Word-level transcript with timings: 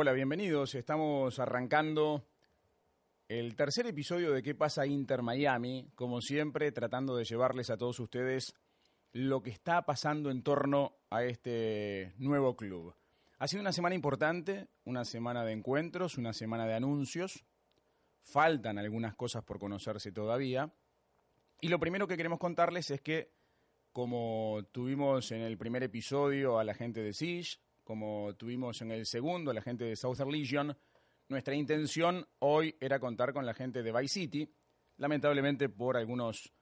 Hola, 0.00 0.12
bienvenidos. 0.12 0.76
Estamos 0.76 1.40
arrancando 1.40 2.24
el 3.26 3.56
tercer 3.56 3.88
episodio 3.88 4.30
de 4.30 4.44
¿Qué 4.44 4.54
pasa 4.54 4.86
Inter 4.86 5.22
Miami? 5.22 5.90
Como 5.96 6.20
siempre, 6.20 6.70
tratando 6.70 7.16
de 7.16 7.24
llevarles 7.24 7.68
a 7.68 7.76
todos 7.76 7.98
ustedes 7.98 8.54
lo 9.12 9.42
que 9.42 9.50
está 9.50 9.84
pasando 9.86 10.30
en 10.30 10.44
torno 10.44 10.92
a 11.10 11.24
este 11.24 12.14
nuevo 12.18 12.54
club. 12.54 12.94
Ha 13.40 13.48
sido 13.48 13.60
una 13.60 13.72
semana 13.72 13.96
importante, 13.96 14.68
una 14.84 15.04
semana 15.04 15.44
de 15.44 15.50
encuentros, 15.50 16.16
una 16.16 16.32
semana 16.32 16.64
de 16.64 16.74
anuncios. 16.74 17.44
Faltan 18.22 18.78
algunas 18.78 19.16
cosas 19.16 19.42
por 19.42 19.58
conocerse 19.58 20.12
todavía. 20.12 20.72
Y 21.60 21.70
lo 21.70 21.80
primero 21.80 22.06
que 22.06 22.16
queremos 22.16 22.38
contarles 22.38 22.92
es 22.92 23.00
que, 23.00 23.32
como 23.90 24.60
tuvimos 24.70 25.32
en 25.32 25.40
el 25.40 25.58
primer 25.58 25.82
episodio 25.82 26.60
a 26.60 26.62
la 26.62 26.74
gente 26.74 27.02
de 27.02 27.12
Siege, 27.12 27.58
como 27.88 28.34
tuvimos 28.34 28.82
en 28.82 28.90
el 28.90 29.06
segundo 29.06 29.50
la 29.50 29.62
gente 29.62 29.84
de 29.84 29.96
Southern 29.96 30.30
Legion, 30.30 30.76
nuestra 31.30 31.54
intención 31.54 32.28
hoy 32.40 32.76
era 32.78 33.00
contar 33.00 33.32
con 33.32 33.46
la 33.46 33.54
gente 33.54 33.82
de 33.82 33.90
Vice 33.90 34.12
City. 34.12 34.54
Lamentablemente 34.98 35.70
por 35.70 35.96
algunos 35.96 36.52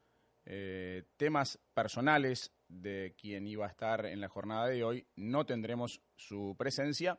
eh, 0.44 1.02
temas 1.16 1.58
personales 1.74 2.54
de 2.68 3.16
quien 3.20 3.48
iba 3.48 3.66
a 3.66 3.70
estar 3.70 4.06
en 4.06 4.20
la 4.20 4.28
jornada 4.28 4.68
de 4.68 4.84
hoy, 4.84 5.04
no 5.16 5.44
tendremos 5.44 6.00
su 6.14 6.54
presencia. 6.56 7.18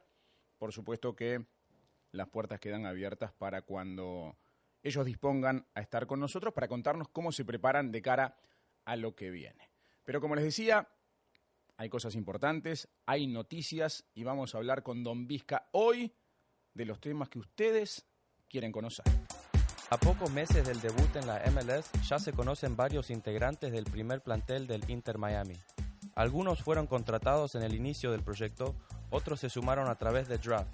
Por 0.58 0.72
supuesto 0.72 1.14
que 1.14 1.46
las 2.14 2.30
puertas 2.30 2.62
quedan 2.62 2.86
abiertas 2.86 3.34
para 3.34 3.64
cuando 3.64 4.38
ellos 4.84 5.06
dispongan 5.06 5.68
a 5.74 5.82
estar 5.82 6.08
con 6.08 6.22
nosotros 6.22 6.54
para 6.54 6.70
contarnos 6.70 7.10
cómo 7.10 7.34
se 7.34 7.44
preparan 7.44 7.92
de 7.92 8.02
cara 8.02 8.38
a 8.86 8.96
lo 8.96 9.16
que 9.16 9.32
viene. 9.32 9.70
Pero 10.06 10.22
como 10.22 10.36
les 10.36 10.46
decía, 10.46 10.88
hay 11.78 11.90
cosas 11.90 12.16
importantes, 12.16 12.90
hay 13.06 13.28
noticias 13.28 14.06
y 14.16 14.24
vamos 14.24 14.54
a 14.54 14.58
hablar 14.58 14.82
con 14.82 15.04
Don 15.04 15.28
Vizca 15.28 15.70
hoy 15.72 16.12
de 16.74 16.86
los 16.86 17.00
temas 17.00 17.30
que 17.30 17.40
ustedes 17.40 18.06
quieren 18.50 18.72
conocer. 18.72 19.06
A 19.90 19.98
pocos 19.98 20.32
meses 20.32 20.68
del 20.68 20.82
debut 20.82 21.16
en 21.16 21.28
la 21.28 21.42
MLS 21.52 21.92
ya 22.08 22.20
se 22.20 22.34
conocen 22.34 22.76
varios 22.76 23.10
integrantes 23.10 23.72
del 23.72 23.86
primer 23.86 24.22
plantel 24.22 24.68
del 24.68 24.90
Inter 24.90 25.18
Miami. 25.18 25.56
Algunos 26.16 26.64
fueron 26.64 26.88
contratados 26.88 27.56
en 27.56 27.62
el 27.62 27.76
inicio 27.76 28.12
del 28.12 28.24
proyecto, 28.24 28.76
otros 29.12 29.40
se 29.40 29.50
sumaron 29.50 29.88
a 29.88 29.96
través 29.96 30.28
de 30.28 30.40
draft. 30.40 30.72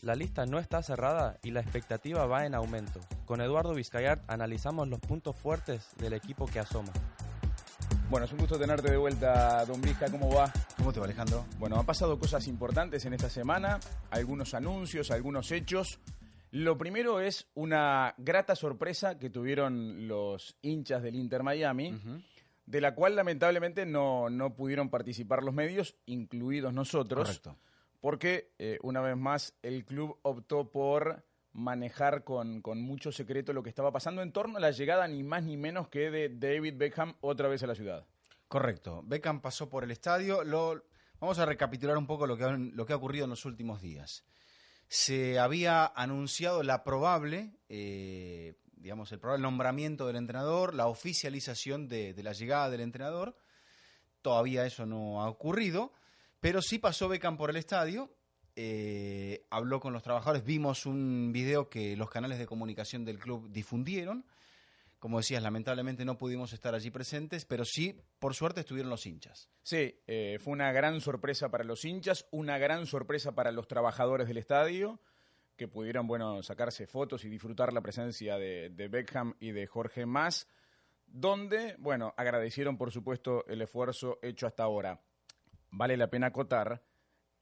La 0.00 0.14
lista 0.14 0.46
no 0.46 0.58
está 0.58 0.82
cerrada 0.82 1.38
y 1.42 1.50
la 1.50 1.60
expectativa 1.60 2.26
va 2.26 2.46
en 2.46 2.54
aumento. 2.54 3.00
Con 3.24 3.40
Eduardo 3.40 3.74
Vizcayart 3.74 4.22
analizamos 4.30 4.86
los 4.88 5.00
puntos 5.00 5.36
fuertes 5.36 5.88
del 5.96 6.12
equipo 6.12 6.46
que 6.46 6.60
asoma. 6.60 6.92
Bueno, 8.08 8.26
es 8.26 8.32
un 8.32 8.38
gusto 8.38 8.56
tenerte 8.56 8.88
de 8.88 8.96
vuelta, 8.96 9.64
Don 9.64 9.80
Vizca. 9.80 10.08
¿Cómo 10.08 10.32
va? 10.32 10.52
¿Cómo 10.76 10.92
te 10.92 11.00
va, 11.00 11.06
Alejandro? 11.06 11.44
Bueno, 11.58 11.76
han 11.76 11.84
pasado 11.84 12.16
cosas 12.20 12.46
importantes 12.46 13.04
en 13.04 13.14
esta 13.14 13.28
semana, 13.28 13.80
algunos 14.10 14.54
anuncios, 14.54 15.10
algunos 15.10 15.50
hechos. 15.50 15.98
Lo 16.52 16.78
primero 16.78 17.18
es 17.18 17.48
una 17.54 18.14
grata 18.16 18.54
sorpresa 18.54 19.18
que 19.18 19.28
tuvieron 19.28 20.06
los 20.06 20.56
hinchas 20.62 21.02
del 21.02 21.16
Inter 21.16 21.42
Miami, 21.42 22.00
de 22.64 22.80
la 22.80 22.94
cual 22.94 23.16
lamentablemente 23.16 23.84
no, 23.86 24.30
no 24.30 24.54
pudieron 24.54 24.88
participar 24.88 25.42
los 25.42 25.52
medios, 25.52 25.96
incluidos 26.06 26.72
nosotros. 26.72 27.26
Correcto. 27.26 27.56
Porque, 28.00 28.52
eh, 28.58 28.78
una 28.82 29.00
vez 29.00 29.16
más, 29.16 29.54
el 29.62 29.84
club 29.84 30.16
optó 30.22 30.70
por 30.70 31.24
manejar 31.56 32.22
con, 32.22 32.60
con 32.60 32.82
mucho 32.82 33.10
secreto 33.10 33.54
lo 33.54 33.62
que 33.62 33.70
estaba 33.70 33.90
pasando 33.90 34.22
en 34.22 34.30
torno 34.30 34.58
a 34.58 34.60
la 34.60 34.72
llegada 34.72 35.08
ni 35.08 35.22
más 35.22 35.42
ni 35.42 35.56
menos 35.56 35.88
que 35.88 36.10
de 36.10 36.28
David 36.28 36.74
Beckham 36.76 37.16
otra 37.20 37.48
vez 37.48 37.62
a 37.62 37.66
la 37.66 37.74
ciudad. 37.74 38.06
Correcto. 38.46 39.02
Beckham 39.04 39.40
pasó 39.40 39.68
por 39.70 39.82
el 39.82 39.90
estadio. 39.90 40.44
Lo, 40.44 40.84
vamos 41.18 41.38
a 41.38 41.46
recapitular 41.46 41.96
un 41.96 42.06
poco 42.06 42.26
lo 42.26 42.36
que, 42.36 42.44
lo 42.44 42.84
que 42.84 42.92
ha 42.92 42.96
ocurrido 42.96 43.24
en 43.24 43.30
los 43.30 43.46
últimos 43.46 43.80
días. 43.80 44.24
Se 44.88 45.38
había 45.38 45.86
anunciado 45.86 46.62
la 46.62 46.84
probable, 46.84 47.56
eh, 47.68 48.54
digamos, 48.76 49.10
el 49.12 49.18
probable 49.18 49.42
nombramiento 49.42 50.06
del 50.06 50.16
entrenador, 50.16 50.74
la 50.74 50.86
oficialización 50.86 51.88
de 51.88 52.14
la 52.22 52.34
llegada 52.34 52.70
del 52.70 52.82
entrenador. 52.82 53.34
Todavía 54.20 54.66
eso 54.66 54.84
no 54.84 55.22
ha 55.22 55.28
ocurrido, 55.28 55.92
pero 56.38 56.60
sí 56.60 56.78
pasó 56.78 57.08
Beckham 57.08 57.36
por 57.38 57.48
el 57.50 57.56
estadio. 57.56 58.15
Eh, 58.56 59.46
habló 59.50 59.80
con 59.80 59.92
los 59.92 60.02
trabajadores. 60.02 60.44
Vimos 60.44 60.86
un 60.86 61.30
video 61.32 61.68
que 61.68 61.94
los 61.94 62.10
canales 62.10 62.38
de 62.38 62.46
comunicación 62.46 63.04
del 63.04 63.18
club 63.18 63.50
difundieron. 63.50 64.24
Como 64.98 65.18
decías, 65.18 65.42
lamentablemente 65.42 66.06
no 66.06 66.16
pudimos 66.16 66.54
estar 66.54 66.74
allí 66.74 66.90
presentes, 66.90 67.44
pero 67.44 67.66
sí, 67.66 68.00
por 68.18 68.34
suerte, 68.34 68.60
estuvieron 68.60 68.88
los 68.88 69.04
hinchas. 69.04 69.50
Sí, 69.62 70.00
eh, 70.06 70.38
fue 70.40 70.54
una 70.54 70.72
gran 70.72 71.02
sorpresa 71.02 71.50
para 71.50 71.64
los 71.64 71.84
hinchas, 71.84 72.26
una 72.30 72.56
gran 72.56 72.86
sorpresa 72.86 73.34
para 73.34 73.52
los 73.52 73.68
trabajadores 73.68 74.26
del 74.26 74.38
estadio, 74.38 74.98
que 75.56 75.68
pudieron, 75.68 76.06
bueno, 76.06 76.42
sacarse 76.42 76.86
fotos 76.86 77.26
y 77.26 77.28
disfrutar 77.28 77.74
la 77.74 77.82
presencia 77.82 78.38
de, 78.38 78.70
de 78.70 78.88
Beckham 78.88 79.34
y 79.38 79.52
de 79.52 79.66
Jorge 79.66 80.06
Más, 80.06 80.48
donde, 81.04 81.76
bueno, 81.78 82.14
agradecieron, 82.16 82.78
por 82.78 82.90
supuesto, 82.90 83.46
el 83.48 83.60
esfuerzo 83.60 84.18
hecho 84.22 84.46
hasta 84.46 84.62
ahora. 84.62 85.02
Vale 85.70 85.98
la 85.98 86.08
pena 86.08 86.28
acotar 86.28 86.82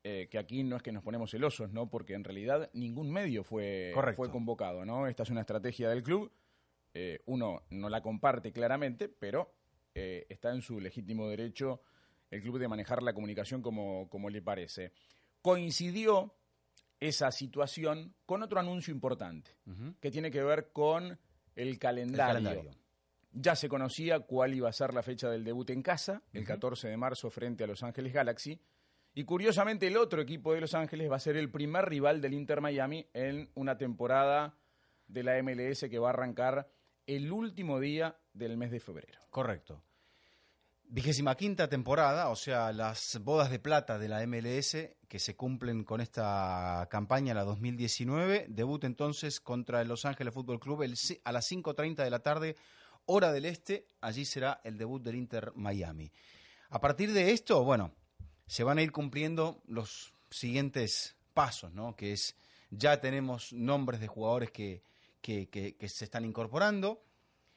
eh, 0.06 0.28
que 0.30 0.36
aquí 0.36 0.62
no 0.62 0.76
es 0.76 0.82
que 0.82 0.92
nos 0.92 1.02
ponemos 1.02 1.30
celosos, 1.30 1.72
¿no? 1.72 1.88
Porque 1.88 2.12
en 2.12 2.24
realidad 2.24 2.68
ningún 2.74 3.10
medio 3.10 3.42
fue, 3.42 3.90
Correcto. 3.94 4.18
fue 4.18 4.30
convocado, 4.30 4.84
¿no? 4.84 5.06
Esta 5.06 5.22
es 5.22 5.30
una 5.30 5.40
estrategia 5.40 5.88
del 5.88 6.02
club. 6.02 6.30
Eh, 6.92 7.22
uno 7.24 7.62
no 7.70 7.88
la 7.88 8.02
comparte 8.02 8.52
claramente, 8.52 9.08
pero 9.08 9.54
eh, 9.94 10.26
está 10.28 10.52
en 10.52 10.60
su 10.60 10.78
legítimo 10.78 11.26
derecho 11.30 11.80
el 12.30 12.42
club 12.42 12.58
de 12.58 12.68
manejar 12.68 13.02
la 13.02 13.14
comunicación 13.14 13.62
como, 13.62 14.10
como 14.10 14.28
le 14.28 14.42
parece. 14.42 14.92
Coincidió 15.40 16.34
esa 17.00 17.30
situación 17.30 18.14
con 18.26 18.42
otro 18.42 18.60
anuncio 18.60 18.92
importante, 18.92 19.52
que 20.00 20.10
tiene 20.10 20.30
que 20.30 20.42
ver 20.42 20.70
con 20.70 21.18
el 21.56 21.78
calendario. 21.78 22.38
El 22.38 22.44
calendario. 22.44 22.80
Ya 23.32 23.56
se 23.56 23.70
conocía 23.70 24.20
cuál 24.20 24.52
iba 24.52 24.68
a 24.68 24.72
ser 24.72 24.92
la 24.92 25.02
fecha 25.02 25.30
del 25.30 25.44
debut 25.44 25.70
en 25.70 25.82
casa, 25.82 26.22
el 26.34 26.44
14 26.44 26.88
de 26.88 26.96
marzo 26.98 27.30
frente 27.30 27.64
a 27.64 27.66
Los 27.66 27.82
Ángeles 27.82 28.12
Galaxy. 28.12 28.60
Y 29.14 29.24
curiosamente 29.24 29.86
el 29.86 29.96
otro 29.96 30.20
equipo 30.20 30.52
de 30.52 30.60
Los 30.60 30.74
Ángeles 30.74 31.10
va 31.10 31.16
a 31.16 31.20
ser 31.20 31.36
el 31.36 31.50
primer 31.50 31.88
rival 31.88 32.20
del 32.20 32.34
Inter 32.34 32.60
Miami 32.60 33.08
en 33.14 33.48
una 33.54 33.78
temporada 33.78 34.58
de 35.06 35.22
la 35.22 35.40
MLS 35.40 35.86
que 35.88 35.98
va 36.00 36.08
a 36.08 36.12
arrancar 36.12 36.68
el 37.06 37.30
último 37.30 37.78
día 37.78 38.18
del 38.32 38.56
mes 38.56 38.72
de 38.72 38.80
febrero. 38.80 39.20
Correcto. 39.30 39.82
Vigésima 40.86 41.36
quinta 41.36 41.68
temporada, 41.68 42.28
o 42.28 42.36
sea, 42.36 42.72
las 42.72 43.18
bodas 43.22 43.50
de 43.50 43.58
plata 43.58 43.98
de 43.98 44.08
la 44.08 44.26
MLS 44.26 44.76
que 45.08 45.18
se 45.18 45.34
cumplen 45.36 45.84
con 45.84 46.00
esta 46.00 46.86
campaña, 46.90 47.34
la 47.34 47.44
2019. 47.44 48.46
Debut 48.48 48.84
entonces 48.84 49.40
contra 49.40 49.80
el 49.80 49.88
Los 49.88 50.04
Ángeles 50.04 50.34
Fútbol 50.34 50.60
Club 50.60 50.82
a 50.82 51.32
las 51.32 51.50
5.30 51.50 52.02
de 52.02 52.10
la 52.10 52.18
tarde, 52.20 52.56
hora 53.06 53.32
del 53.32 53.46
este. 53.46 53.88
Allí 54.00 54.24
será 54.24 54.60
el 54.64 54.76
debut 54.76 55.02
del 55.02 55.16
Inter 55.16 55.52
Miami. 55.54 56.10
A 56.70 56.80
partir 56.80 57.12
de 57.12 57.30
esto, 57.30 57.64
bueno, 57.64 57.94
se 58.46 58.64
van 58.64 58.78
a 58.78 58.82
ir 58.82 58.92
cumpliendo 58.92 59.62
los 59.66 60.12
siguientes 60.30 61.16
pasos, 61.32 61.72
¿no? 61.72 61.96
Que 61.96 62.12
es, 62.12 62.36
ya 62.70 63.00
tenemos 63.00 63.52
nombres 63.52 64.00
de 64.00 64.06
jugadores 64.08 64.50
que, 64.50 64.82
que- 65.20 65.76
se 65.88 66.04
están 66.04 66.24
incorporando 66.24 67.02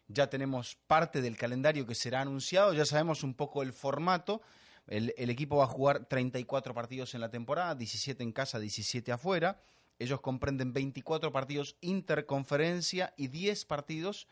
ya 0.10 0.30
tenemos 0.30 0.76
parte 0.88 1.22
del 1.22 1.36
calendario 1.36 1.86
que 1.86 1.94
será 1.94 2.22
anunciado, 2.22 2.74
ya 2.74 2.86
sabemos 2.86 3.24
un 3.24 3.34
poco 3.34 3.62
el 3.62 3.74
formato. 3.74 4.42
El, 4.88 5.14
el 5.18 5.30
equipo 5.30 5.58
va 5.58 5.66
a 5.66 5.68
jugar 5.68 6.06
34 6.06 6.74
partidos 6.74 7.14
en 7.14 7.20
la 7.20 7.30
temporada, 7.30 7.76
17 7.76 8.24
en 8.24 8.32
casa, 8.32 8.58
17 8.58 9.12
afuera. 9.12 9.60
Ellos 10.00 10.22
comprenden 10.22 10.72
24 10.72 11.34
partidos 11.34 11.76
interconferencia 11.82 13.14
y 13.18 13.28
10 13.28 13.66
partidos 13.66 14.28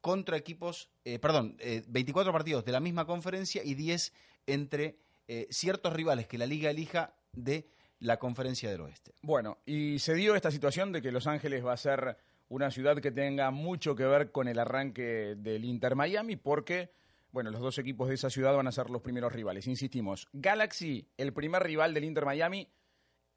contra 0.00 0.36
equipos, 0.36 0.88
eh, 1.04 1.20
perdón, 1.20 1.56
eh, 1.60 1.84
24 1.86 2.32
partidos 2.32 2.64
de 2.64 2.72
la 2.72 2.80
misma 2.80 3.06
conferencia 3.06 3.62
y 3.64 3.74
10 3.74 4.12
entre 4.46 4.98
eh, 5.32 5.46
ciertos 5.48 5.92
rivales 5.92 6.26
que 6.26 6.38
la 6.38 6.46
liga 6.46 6.70
elija 6.70 7.14
de 7.32 7.70
la 8.00 8.18
conferencia 8.18 8.68
del 8.68 8.80
oeste. 8.80 9.12
Bueno, 9.22 9.58
y 9.64 10.00
se 10.00 10.14
dio 10.14 10.34
esta 10.34 10.50
situación 10.50 10.90
de 10.90 11.00
que 11.00 11.12
Los 11.12 11.28
Ángeles 11.28 11.64
va 11.64 11.72
a 11.72 11.76
ser 11.76 12.16
una 12.48 12.72
ciudad 12.72 12.98
que 13.00 13.12
tenga 13.12 13.52
mucho 13.52 13.94
que 13.94 14.06
ver 14.06 14.32
con 14.32 14.48
el 14.48 14.58
arranque 14.58 15.36
del 15.36 15.64
Inter 15.64 15.94
Miami, 15.94 16.34
porque, 16.34 16.90
bueno, 17.30 17.52
los 17.52 17.60
dos 17.60 17.78
equipos 17.78 18.08
de 18.08 18.16
esa 18.16 18.28
ciudad 18.28 18.56
van 18.56 18.66
a 18.66 18.72
ser 18.72 18.90
los 18.90 19.02
primeros 19.02 19.32
rivales. 19.32 19.68
Insistimos, 19.68 20.26
Galaxy, 20.32 21.06
el 21.16 21.32
primer 21.32 21.62
rival 21.62 21.94
del 21.94 22.02
Inter 22.02 22.24
Miami 22.24 22.68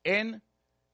en 0.04 0.42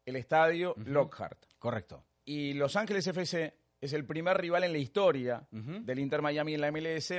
el 0.06 0.16
estadio 0.18 0.76
Lockhart. 0.84 1.46
Correcto. 1.60 2.04
Y 2.26 2.56
Los 2.56 2.76
Ángeles 2.76 3.08
FC 3.08 3.56
es 3.80 3.94
el 3.94 4.06
primer 4.06 4.36
rival 4.36 4.66
en 4.66 4.74
la 4.74 4.80
historia 4.80 5.48
del 5.50 6.00
Inter 6.00 6.22
Miami 6.22 6.56
en 6.56 6.60
la 6.62 6.74
MLS 6.74 7.14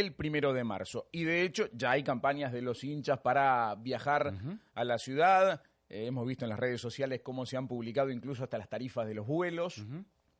el 0.00 0.14
primero 0.14 0.52
de 0.52 0.64
marzo. 0.64 1.08
Y 1.12 1.24
de 1.24 1.42
hecho 1.42 1.68
ya 1.72 1.92
hay 1.92 2.02
campañas 2.02 2.52
de 2.52 2.62
los 2.62 2.84
hinchas 2.84 3.18
para 3.18 3.74
viajar 3.76 4.34
a 4.74 4.84
la 4.84 4.98
ciudad. 4.98 5.62
Eh, 5.88 6.06
hemos 6.06 6.26
visto 6.26 6.44
en 6.44 6.50
las 6.50 6.58
redes 6.58 6.80
sociales 6.80 7.20
cómo 7.22 7.46
se 7.46 7.56
han 7.56 7.68
publicado 7.68 8.10
incluso 8.10 8.44
hasta 8.44 8.58
las 8.58 8.68
tarifas 8.68 9.06
de 9.06 9.14
los 9.14 9.26
vuelos 9.26 9.84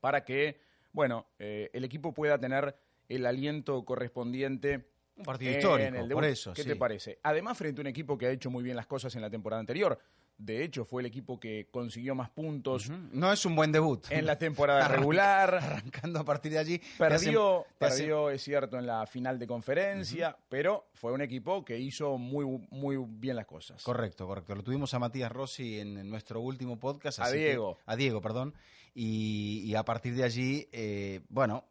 para 0.00 0.24
que, 0.24 0.60
bueno, 0.92 1.26
eh, 1.38 1.70
el 1.72 1.84
equipo 1.84 2.12
pueda 2.12 2.38
tener 2.38 2.76
el 3.08 3.26
aliento 3.26 3.84
correspondiente. 3.84 4.90
Un 5.16 5.24
partido 5.24 5.52
en 5.52 5.58
histórico, 5.58 5.96
el 5.96 6.08
por 6.10 6.24
eso, 6.24 6.52
¿Qué 6.52 6.62
sí. 6.62 6.68
te 6.68 6.76
parece? 6.76 7.18
Además, 7.22 7.56
frente 7.56 7.80
a 7.80 7.82
un 7.82 7.86
equipo 7.86 8.18
que 8.18 8.26
ha 8.26 8.30
hecho 8.30 8.50
muy 8.50 8.62
bien 8.62 8.76
las 8.76 8.86
cosas 8.86 9.14
en 9.16 9.22
la 9.22 9.30
temporada 9.30 9.60
anterior. 9.60 9.98
De 10.38 10.62
hecho, 10.62 10.84
fue 10.84 11.00
el 11.00 11.06
equipo 11.06 11.40
que 11.40 11.66
consiguió 11.70 12.14
más 12.14 12.28
puntos 12.28 12.90
No 12.90 13.32
es 13.32 13.46
un 13.46 13.56
buen 13.56 13.72
debut. 13.72 14.06
en 14.10 14.26
la 14.26 14.36
temporada 14.38 14.86
regular. 14.88 15.54
Arrancando 15.54 16.20
a 16.20 16.24
partir 16.24 16.52
de 16.52 16.58
allí. 16.58 16.80
Perdió, 16.98 17.60
hacen- 17.60 17.74
perdió, 17.78 18.30
es 18.30 18.42
cierto, 18.42 18.78
en 18.78 18.86
la 18.86 19.06
final 19.06 19.38
de 19.38 19.46
conferencia, 19.46 20.36
pero 20.50 20.88
fue 20.92 21.12
un 21.12 21.22
equipo 21.22 21.64
que 21.64 21.78
hizo 21.78 22.18
muy, 22.18 22.44
muy 22.70 22.96
bien 23.08 23.36
las 23.36 23.46
cosas. 23.46 23.82
Correcto, 23.82 24.26
correcto. 24.26 24.54
Lo 24.54 24.62
tuvimos 24.62 24.92
a 24.92 24.98
Matías 24.98 25.32
Rossi 25.32 25.80
en, 25.80 25.96
en 25.96 26.10
nuestro 26.10 26.40
último 26.40 26.78
podcast. 26.78 27.18
A 27.20 27.30
que- 27.30 27.38
Diego. 27.38 27.78
a 27.86 27.96
Diego, 27.96 28.20
perdón. 28.20 28.54
Y, 28.94 29.62
y 29.64 29.74
a 29.74 29.84
partir 29.84 30.14
de 30.14 30.24
allí, 30.24 30.68
eh, 30.72 31.20
bueno, 31.30 31.64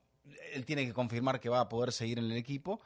él 0.54 0.66
tiene 0.66 0.86
que 0.88 0.94
confirmar 0.94 1.40
que 1.40 1.50
va 1.50 1.60
a 1.60 1.70
poder 1.70 1.92
seguir 1.92 2.18
en 2.18 2.26
el 2.26 2.38
equipo, 2.38 2.82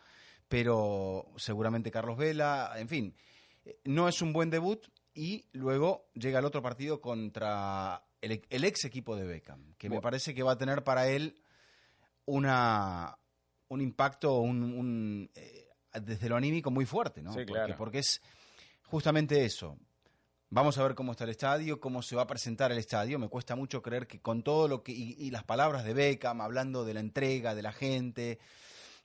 pero 0.47 1.25
seguramente 1.37 1.91
Carlos 1.91 2.17
Vela, 2.17 2.73
en 2.77 2.89
fin, 2.89 3.15
eh, 3.65 3.79
no 3.85 4.07
es 4.09 4.21
un 4.21 4.33
buen 4.33 4.49
debut. 4.49 4.85
Y 5.21 5.43
luego 5.51 6.09
llega 6.13 6.39
el 6.39 6.45
otro 6.45 6.61
partido 6.61 7.01
contra 7.01 8.05
el, 8.21 8.41
el 8.49 8.63
ex 8.63 8.85
equipo 8.85 9.17
de 9.17 9.25
Beckham, 9.25 9.73
que 9.77 9.89
me 9.89 9.99
parece 9.99 10.33
que 10.33 10.43
va 10.43 10.53
a 10.53 10.57
tener 10.57 10.85
para 10.85 11.09
él 11.09 11.41
una, 12.25 13.17
un 13.67 13.81
impacto, 13.81 14.37
un, 14.39 14.63
un, 14.63 15.29
eh, 15.35 15.67
desde 16.01 16.29
lo 16.29 16.37
anímico 16.37 16.71
muy 16.71 16.85
fuerte, 16.85 17.21
¿no? 17.21 17.31
Sí, 17.33 17.39
Porque- 17.39 17.51
claro. 17.53 17.75
porque 17.77 17.99
es 17.99 18.21
justamente 18.85 19.43
eso. 19.43 19.77
Vamos 20.51 20.77
a 20.77 20.83
ver 20.83 20.95
cómo 20.95 21.11
está 21.11 21.25
el 21.25 21.29
estadio, 21.31 21.79
cómo 21.79 22.01
se 22.01 22.15
va 22.15 22.21
a 22.23 22.27
presentar 22.27 22.71
el 22.71 22.77
estadio. 22.79 23.19
Me 23.19 23.27
cuesta 23.27 23.55
mucho 23.57 23.81
creer 23.83 24.07
que 24.07 24.19
con 24.19 24.41
todo 24.41 24.67
lo 24.67 24.83
que 24.83 24.93
y, 24.93 25.15
y 25.19 25.31
las 25.31 25.43
palabras 25.43 25.83
de 25.83 25.93
Beckham 25.93 26.41
hablando 26.41 26.85
de 26.85 26.93
la 26.95 27.01
entrega 27.01 27.53
de 27.55 27.61
la 27.61 27.71
gente, 27.71 28.39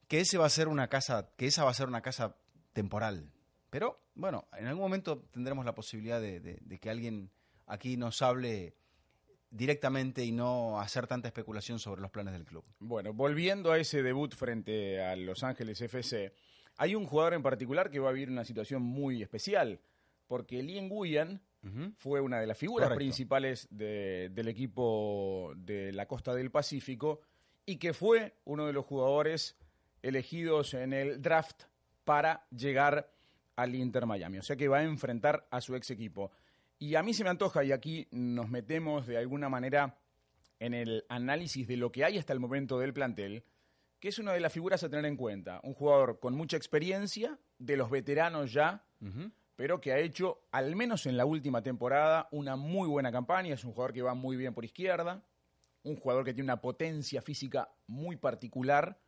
que 0.08 0.20
ese 0.20 0.38
va 0.38 0.46
a 0.46 0.50
ser 0.50 0.68
una 0.68 0.88
casa, 0.88 1.28
que 1.36 1.46
esa 1.46 1.64
va 1.64 1.70
a 1.70 1.74
ser 1.74 1.88
una 1.88 2.00
casa 2.00 2.36
temporal. 2.72 3.30
Pero 3.68 4.00
bueno, 4.14 4.46
en 4.56 4.66
algún 4.66 4.82
momento 4.82 5.22
tendremos 5.30 5.64
la 5.64 5.74
posibilidad 5.74 6.20
de, 6.20 6.40
de- 6.40 6.58
de 6.60 6.78
que 6.78 6.90
alguien 6.90 7.30
aquí 7.66 7.96
nos 7.96 8.20
hable 8.22 8.74
directamente 9.50 10.24
y 10.24 10.32
no 10.32 10.80
hacer 10.80 11.06
tanta 11.06 11.28
especulación 11.28 11.78
sobre 11.78 12.00
los 12.02 12.10
planes 12.10 12.32
del 12.34 12.44
club. 12.44 12.64
Bueno, 12.80 13.12
volviendo 13.12 13.70
a 13.72 13.78
ese 13.78 14.02
debut 14.02 14.34
frente 14.34 15.00
a 15.02 15.14
Los 15.16 15.44
Ángeles 15.44 15.80
FC, 15.80 16.32
hay 16.76 16.94
un 16.96 17.06
jugador 17.06 17.34
en 17.34 17.42
particular 17.42 17.90
que 17.90 18.00
va 18.00 18.08
a 18.10 18.12
vivir 18.12 18.30
una 18.30 18.44
situación 18.44 18.82
muy 18.82 19.22
especial, 19.22 19.80
porque 20.26 20.62
Lien 20.62 20.88
Guyan 20.88 21.40
fue 21.96 22.20
una 22.20 22.40
de 22.40 22.46
las 22.46 22.58
figuras 22.58 22.88
Correcto. 22.88 22.98
principales 22.98 23.68
de- 23.70 24.28
del 24.32 24.48
equipo 24.48 25.52
de 25.56 25.92
la 25.92 26.06
costa 26.06 26.34
del 26.34 26.50
Pacífico 26.50 27.20
y 27.64 27.76
que 27.76 27.94
fue 27.94 28.34
uno 28.44 28.66
de 28.66 28.74
los 28.74 28.84
jugadores 28.84 29.56
elegidos 30.02 30.74
en 30.74 30.92
el 30.92 31.22
draft 31.22 31.62
para 32.04 32.46
llegar 32.50 33.13
al 33.56 33.74
Inter 33.74 34.06
Miami. 34.06 34.38
O 34.38 34.42
sea 34.42 34.56
que 34.56 34.68
va 34.68 34.78
a 34.78 34.84
enfrentar 34.84 35.46
a 35.50 35.60
su 35.60 35.74
ex 35.76 35.90
equipo. 35.90 36.30
Y 36.78 36.96
a 36.96 37.02
mí 37.02 37.14
se 37.14 37.24
me 37.24 37.30
antoja, 37.30 37.64
y 37.64 37.72
aquí 37.72 38.08
nos 38.10 38.50
metemos 38.50 39.06
de 39.06 39.16
alguna 39.16 39.48
manera 39.48 39.98
en 40.58 40.74
el 40.74 41.04
análisis 41.08 41.66
de 41.66 41.76
lo 41.76 41.92
que 41.92 42.04
hay 42.04 42.18
hasta 42.18 42.32
el 42.32 42.40
momento 42.40 42.78
del 42.78 42.92
plantel, 42.92 43.44
que 44.00 44.08
es 44.08 44.18
una 44.18 44.32
de 44.32 44.40
las 44.40 44.52
figuras 44.52 44.82
a 44.82 44.88
tener 44.88 45.04
en 45.06 45.16
cuenta. 45.16 45.60
Un 45.62 45.74
jugador 45.74 46.18
con 46.20 46.34
mucha 46.34 46.56
experiencia, 46.56 47.38
de 47.58 47.76
los 47.76 47.90
veteranos 47.90 48.52
ya, 48.52 48.84
pero 49.56 49.80
que 49.80 49.92
ha 49.92 49.98
hecho, 49.98 50.42
al 50.50 50.74
menos 50.76 51.06
en 51.06 51.16
la 51.16 51.24
última 51.24 51.62
temporada, 51.62 52.28
una 52.32 52.56
muy 52.56 52.88
buena 52.88 53.12
campaña. 53.12 53.54
Es 53.54 53.64
un 53.64 53.72
jugador 53.72 53.92
que 53.92 54.02
va 54.02 54.14
muy 54.14 54.36
bien 54.36 54.52
por 54.52 54.64
izquierda, 54.64 55.24
un 55.84 55.96
jugador 55.96 56.24
que 56.24 56.34
tiene 56.34 56.46
una 56.46 56.60
potencia 56.60 57.22
física 57.22 57.72
muy 57.86 58.16
particular, 58.16 58.98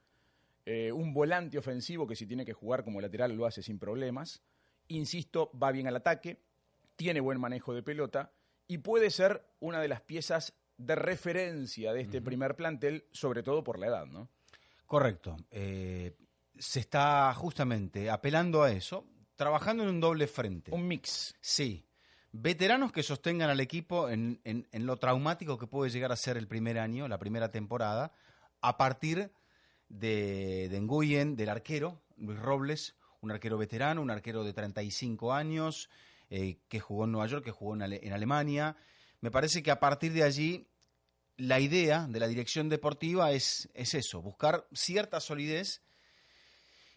eh, 0.67 0.93
un 0.93 1.15
volante 1.15 1.57
ofensivo 1.59 2.07
que 2.07 2.17
si 2.17 2.27
tiene 2.27 2.45
que 2.45 2.53
jugar 2.53 2.85
como 2.85 3.01
lateral 3.01 3.33
lo 3.35 3.47
hace 3.47 3.63
sin 3.63 3.79
problemas. 3.79 4.43
Insisto, 4.89 5.51
va 5.61 5.73
bien 5.73 5.87
al 5.89 5.97
ataque, 5.97 6.43
tiene 6.97 7.21
buen 7.21 7.41
manejo 7.41 7.73
de 7.75 7.83
pelota 7.83 8.33
y 8.69 8.79
puede 8.79 9.11
ser 9.11 9.47
una 9.61 9.81
de 9.81 9.89
las 9.89 10.01
piezas 10.03 10.55
de 10.77 10.95
referencia 10.95 11.93
de 11.93 12.03
este 12.03 12.21
primer 12.21 12.55
plantel, 12.55 13.07
sobre 13.11 13.43
todo 13.43 13.65
por 13.65 13.79
la 13.79 13.87
edad, 13.87 14.07
¿no? 14.07 14.29
Correcto. 14.85 15.37
Eh, 15.51 16.15
se 16.59 16.81
está 16.81 17.33
justamente 17.35 18.11
apelando 18.11 18.63
a 18.63 18.71
eso, 18.71 19.07
trabajando 19.37 19.83
en 19.83 19.89
un 19.89 20.01
doble 20.01 20.27
frente. 20.27 20.73
Un 20.73 20.87
mix. 20.87 21.35
Sí. 21.41 21.85
Veteranos 22.33 22.93
que 22.93 23.03
sostengan 23.03 23.49
al 23.51 23.61
equipo 23.61 24.09
en, 24.11 24.41
en- 24.45 24.69
en 24.71 24.87
lo 24.87 24.97
traumático 24.99 25.57
que 25.59 25.67
puede 25.67 25.91
llegar 25.91 26.13
a 26.13 26.17
ser 26.17 26.37
el 26.37 26.47
primer 26.47 26.79
año, 26.79 27.09
la 27.09 27.19
primera 27.19 27.51
temporada, 27.51 28.13
a 28.61 28.77
partir 28.77 29.17
de, 29.19 29.31
de 29.89 30.79
Nguyen, 30.81 31.37
del 31.37 31.49
arquero, 31.49 32.01
Luis 32.17 32.39
Robles, 32.39 32.95
un 33.21 33.31
arquero 33.31 33.59
veterano, 33.59 34.03
un 34.03 34.11
arquero 34.11 34.45
de 34.45 34.53
35 34.53 35.33
años, 35.33 35.89
eh, 36.31 36.59
que 36.69 36.81
jugó 36.81 37.05
en 37.05 37.13
Nueva 37.13 37.27
York, 37.27 37.45
que 37.45 37.51
jugó 37.51 37.75
en, 37.75 37.83
Ale- 37.83 38.01
en 38.03 38.13
Alemania. 38.13 38.77
Me 39.21 39.31
parece 39.31 39.63
que 39.63 39.71
a 39.71 39.81
partir 39.81 40.13
de 40.13 40.23
allí 40.23 40.67
la 41.37 41.61
idea 41.61 42.07
de 42.09 42.19
la 42.21 42.29
dirección 42.29 42.69
deportiva 42.69 43.33
es, 43.33 43.69
es 43.75 43.95
eso, 43.95 44.23
buscar 44.23 44.67
cierta 44.73 45.21
solidez 45.21 45.83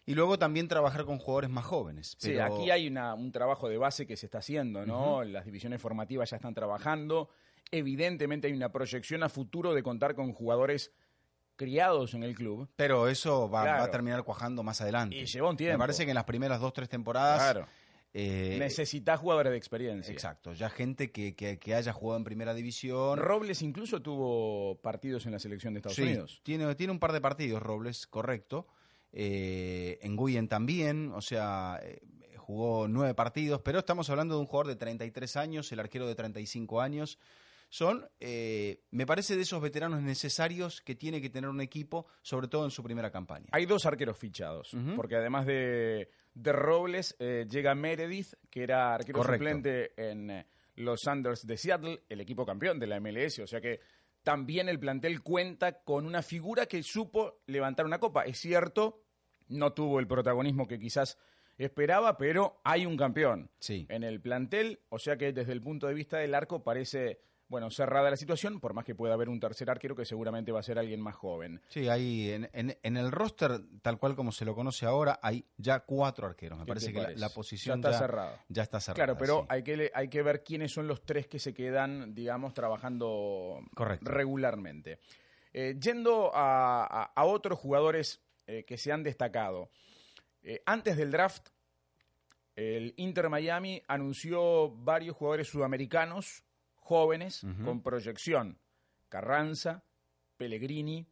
y 0.06 0.14
luego 0.14 0.38
también 0.38 0.66
trabajar 0.66 1.04
con 1.04 1.18
jugadores 1.18 1.50
más 1.50 1.64
jóvenes. 1.64 2.16
Sí, 2.18 2.30
Pero- 2.32 2.44
aquí 2.44 2.70
hay 2.70 2.88
una- 2.88 3.14
un 3.14 3.30
trabajo 3.32 3.68
de 3.68 3.76
base 3.78 4.06
que 4.06 4.16
se 4.16 4.26
está 4.26 4.38
haciendo, 4.38 4.84
¿no? 4.86 5.22
Las 5.24 5.44
divisiones 5.44 5.80
formativas 5.80 6.30
ya 6.30 6.36
están 6.36 6.54
trabajando. 6.54 7.28
Evidentemente 7.70 8.48
hay 8.48 8.52
una 8.54 8.72
proyección 8.72 9.22
a 9.22 9.28
futuro 9.28 9.74
de 9.74 9.82
contar 9.82 10.14
con 10.14 10.32
jugadores 10.32 10.90
criados 11.60 12.14
en 12.14 12.22
el 12.22 12.34
club. 12.34 12.66
Pero 12.76 13.06
eso 13.08 13.50
va, 13.50 13.62
Claro. 13.64 13.78
va 13.80 13.84
a 13.84 13.90
terminar 13.90 14.22
cuajando 14.24 14.62
más 14.62 14.80
adelante. 14.80 15.16
Y 15.16 15.26
lleva 15.26 15.50
un 15.50 15.56
tiempo. 15.58 15.74
Me 15.76 15.78
parece 15.82 16.04
que 16.06 16.12
en 16.12 16.14
las 16.14 16.24
primeras 16.24 16.58
dos, 16.58 16.72
tres 16.72 16.88
temporadas. 16.88 17.38
Claro. 17.52 17.66
eh, 18.14 18.56
Necesitas 18.58 19.20
jugadores 19.20 19.52
de 19.52 19.58
experiencia. 19.58 20.10
exacto. 20.12 20.52
Ya 20.54 20.68
gente 20.70 21.12
que, 21.12 21.36
que- 21.36 21.58
que 21.58 21.74
haya 21.76 21.92
jugado 21.92 22.16
en 22.18 22.24
primera 22.24 22.54
división. 22.54 23.18
Robles 23.18 23.60
incluso 23.62 24.00
tuvo 24.02 24.80
partidos 24.82 25.26
en 25.26 25.32
la 25.32 25.38
selección 25.38 25.74
de 25.74 25.78
Estados 25.78 25.94
Sí, 25.96 26.02
Unidos. 26.02 26.40
Tiene, 26.42 26.74
tiene 26.74 26.92
un 26.92 26.98
par 26.98 27.12
de 27.12 27.20
partidos, 27.20 27.62
Robles, 27.62 28.06
correcto. 28.08 28.66
Eh, 29.12 29.98
en 30.02 30.16
Guyen 30.16 30.48
también, 30.48 31.12
o 31.14 31.20
sea, 31.20 31.78
eh, 31.82 32.00
jugó 32.36 32.88
nueve 32.88 33.14
partidos, 33.14 33.60
pero 33.62 33.78
estamos 33.80 34.08
hablando 34.10 34.34
de 34.34 34.40
un 34.40 34.46
jugador 34.46 34.66
de 34.68 34.76
33 34.76 35.36
años, 35.36 35.70
el 35.72 35.78
arquero 35.80 36.06
de 36.08 36.14
35 36.16 36.80
años. 36.80 37.18
Son, 37.72 38.04
eh, 38.18 38.82
me 38.90 39.06
parece, 39.06 39.36
de 39.36 39.42
esos 39.42 39.62
veteranos 39.62 40.02
necesarios 40.02 40.80
que 40.80 40.96
tiene 40.96 41.22
que 41.22 41.30
tener 41.30 41.48
un 41.48 41.60
equipo, 41.60 42.06
sobre 42.20 42.48
todo 42.48 42.64
en 42.64 42.72
su 42.72 42.82
primera 42.82 43.10
campaña. 43.12 43.46
Hay 43.52 43.64
dos 43.64 43.86
arqueros 43.86 44.18
fichados, 44.18 44.76
porque 44.96 45.14
además 45.16 45.46
de, 45.46 46.10
de 46.34 46.52
Robles 46.52 47.14
eh, 47.20 47.46
llega 47.48 47.74
Meredith, 47.76 48.34
que 48.50 48.64
era 48.64 48.92
arquero 48.94 49.18
Correcto. 49.20 49.44
suplente 49.44 49.92
en 49.96 50.30
eh, 50.30 50.46
los 50.76 51.00
Sanders 51.02 51.46
de 51.46 51.56
Seattle, 51.56 52.00
el 52.08 52.20
equipo 52.20 52.44
campeón 52.44 52.80
de 52.80 52.88
la 52.88 52.98
MLS, 52.98 53.38
o 53.38 53.46
sea 53.46 53.60
que 53.60 53.78
también 54.24 54.68
el 54.68 54.80
plantel 54.80 55.22
cuenta 55.22 55.82
con 55.84 56.06
una 56.06 56.22
figura 56.22 56.66
que 56.66 56.82
supo 56.82 57.40
levantar 57.46 57.86
una 57.86 58.00
copa. 58.00 58.24
Es 58.24 58.38
cierto, 58.38 59.04
no 59.48 59.72
tuvo 59.74 60.00
el 60.00 60.08
protagonismo 60.08 60.66
que 60.66 60.78
quizás 60.80 61.16
esperaba, 61.56 62.16
pero 62.18 62.60
hay 62.64 62.84
un 62.84 62.96
campeón 62.96 63.50
Sí. 63.60 63.86
en 63.88 64.02
el 64.02 64.20
plantel, 64.20 64.80
o 64.88 64.98
sea 64.98 65.16
que 65.16 65.32
desde 65.32 65.52
el 65.52 65.62
punto 65.62 65.86
de 65.86 65.94
vista 65.94 66.18
del 66.18 66.34
arco 66.34 66.64
parece, 66.64 67.20
bueno, 67.50 67.68
cerrada 67.70 68.08
la 68.10 68.16
situación, 68.16 68.60
por 68.60 68.72
más 68.72 68.84
que 68.86 68.94
pueda 68.94 69.12
haber 69.12 69.28
un 69.28 69.40
tercer 69.40 69.68
arquero 69.68 69.94
que 69.96 70.04
seguramente 70.06 70.52
va 70.52 70.60
a 70.60 70.62
ser 70.62 70.78
alguien 70.78 71.00
más 71.00 71.16
joven. 71.16 71.60
Sí, 71.68 71.88
hay 71.88 72.30
en, 72.30 72.48
en- 72.52 72.78
en 72.82 72.96
el 72.96 73.10
roster, 73.12 73.60
tal 73.82 73.98
cual 73.98 74.14
como 74.16 74.32
se 74.32 74.44
lo 74.46 74.54
conoce 74.54 74.86
ahora, 74.86 75.18
hay 75.20 75.44
ya 75.58 75.80
cuatro 75.80 76.26
arqueros. 76.28 76.58
Me 76.60 76.64
¿Qué 76.64 76.68
parece 76.68 76.92
que 76.92 77.16
la, 77.16 77.28
posición 77.28 77.82
Ya 77.82 77.88
está 77.90 77.98
cerrada. 78.00 78.44
ya 78.48 78.62
está 78.62 78.80
cerrada. 78.80 79.04
Claro, 79.04 79.18
pero 79.18 79.40
sí. 79.40 79.46
hay 79.50 79.62
que 79.64 79.90
hay 79.92 80.08
que 80.08 80.22
ver 80.22 80.42
quiénes 80.44 80.72
son 80.72 80.86
los 80.86 81.04
tres 81.04 81.26
que 81.26 81.38
se 81.40 81.52
quedan, 81.52 82.14
digamos, 82.14 82.54
trabajando 82.54 83.60
Correcto. 83.74 84.08
regularmente. 84.08 85.00
Eh, 85.52 85.76
yendo 85.80 86.30
a, 86.34 86.84
a- 86.84 87.12
a 87.14 87.24
otros 87.24 87.58
jugadores 87.58 88.22
eh, 88.46 88.64
que 88.64 88.78
se 88.78 88.92
han 88.92 89.02
destacado. 89.02 89.70
Eh, 90.42 90.62
antes 90.66 90.96
del 90.96 91.10
draft, 91.10 91.48
el 92.56 92.94
Inter 92.96 93.28
Miami 93.28 93.82
anunció 93.88 94.70
varios 94.70 95.16
jugadores 95.16 95.48
sudamericanos 95.48 96.44
jóvenes 96.80 97.42
con 97.64 97.82
proyección. 97.82 98.58
Carranza, 99.08 99.84
Pellegrini, 100.36 101.06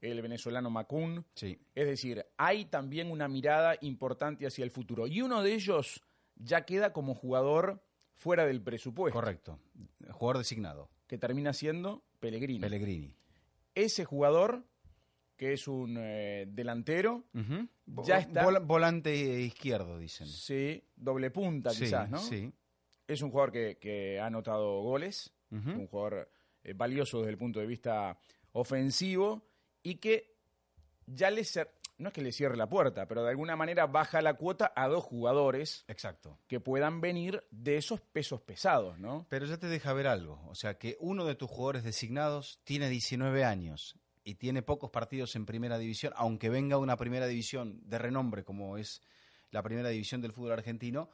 el 0.00 0.22
venezolano 0.22 0.70
Macún. 0.70 1.24
Sí, 1.34 1.58
Es 1.74 1.86
decir, 1.86 2.24
hay 2.36 2.66
también 2.66 3.10
una 3.10 3.26
mirada 3.28 3.76
importante 3.80 4.46
hacia 4.46 4.64
el 4.64 4.70
futuro. 4.70 5.06
Y 5.06 5.22
uno 5.22 5.42
de 5.42 5.54
ellos 5.54 6.02
ya 6.36 6.64
queda 6.64 6.92
como 6.92 7.14
jugador 7.14 7.82
fuera 8.14 8.46
del 8.46 8.60
presupuesto, 8.62 9.18
correcto. 9.18 9.58
Jugador 10.10 10.38
designado, 10.38 10.90
que 11.06 11.18
termina 11.18 11.52
siendo 11.52 12.02
Pellegrini. 12.20 12.60
Pellegrini. 12.60 13.14
Ese 13.74 14.04
jugador, 14.04 14.64
que 15.36 15.52
es 15.52 15.68
un 15.68 15.96
eh, 15.98 16.46
delantero. 16.50 17.24
Ya 18.04 18.18
está. 18.18 18.44
vola- 18.44 18.58
volante 18.60 19.14
izquierdo, 19.40 19.98
dicen. 19.98 20.26
sí, 20.26 20.82
doble 20.96 21.30
punta 21.30 21.70
Sí, 21.70 21.84
quizás, 21.84 22.10
¿no? 22.10 22.18
Sí. 22.18 22.52
Es 23.08 23.22
un 23.22 23.30
jugador 23.30 23.50
que, 23.50 23.78
que 23.78 24.20
ha 24.20 24.26
anotado 24.26 24.82
goles, 24.82 25.34
un 25.50 25.88
jugador 25.88 26.30
eh, 26.62 26.74
valioso 26.74 27.18
desde 27.18 27.32
el 27.32 27.38
punto 27.38 27.58
de 27.58 27.66
vista 27.66 28.18
ofensivo 28.52 29.48
y 29.82 29.96
que 29.96 30.36
ya 31.06 31.30
le 31.30 31.42
no 31.98 32.08
es 32.08 32.14
que 32.14 32.22
le 32.22 32.32
cierre 32.32 32.56
la 32.56 32.68
puerta, 32.68 33.08
pero 33.08 33.24
de 33.24 33.30
alguna 33.30 33.56
manera 33.56 33.86
baja 33.86 34.22
la 34.22 34.34
cuota 34.34 34.72
a 34.76 34.86
dos 34.86 35.02
jugadores 35.02 35.84
Exacto. 35.88 36.38
que 36.46 36.60
puedan 36.60 37.00
venir 37.00 37.44
de 37.50 37.76
esos 37.76 38.00
pesos 38.00 38.40
pesados, 38.40 38.98
¿no? 38.98 39.26
Pero 39.28 39.46
ya 39.46 39.58
te 39.58 39.66
deja 39.66 39.92
ver 39.92 40.06
algo. 40.06 40.40
O 40.46 40.54
sea, 40.54 40.78
que 40.78 40.96
uno 41.00 41.24
de 41.24 41.34
tus 41.34 41.50
jugadores 41.50 41.82
designados 41.82 42.60
tiene 42.62 42.88
19 42.88 43.44
años 43.44 43.98
y 44.22 44.36
tiene 44.36 44.62
pocos 44.62 44.90
partidos 44.90 45.34
en 45.34 45.44
primera 45.44 45.76
división, 45.78 46.12
aunque 46.16 46.50
venga 46.50 46.78
una 46.78 46.96
primera 46.96 47.26
división 47.26 47.80
de 47.88 47.98
renombre 47.98 48.44
como 48.44 48.78
es 48.78 49.02
la 49.50 49.62
primera 49.62 49.88
división 49.88 50.20
del 50.20 50.32
fútbol 50.32 50.52
argentino, 50.52 51.10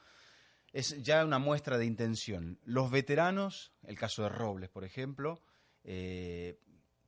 es 0.74 1.00
ya 1.04 1.24
una 1.24 1.38
muestra 1.38 1.78
de 1.78 1.86
intención. 1.86 2.58
Los 2.64 2.90
veteranos, 2.90 3.72
el 3.84 3.96
caso 3.96 4.24
de 4.24 4.28
Robles, 4.28 4.68
por 4.68 4.84
ejemplo, 4.84 5.40
eh, 5.84 6.58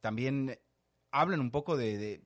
también 0.00 0.56
hablan 1.10 1.40
un 1.40 1.50
poco 1.50 1.76
de, 1.76 1.98
de, 1.98 2.22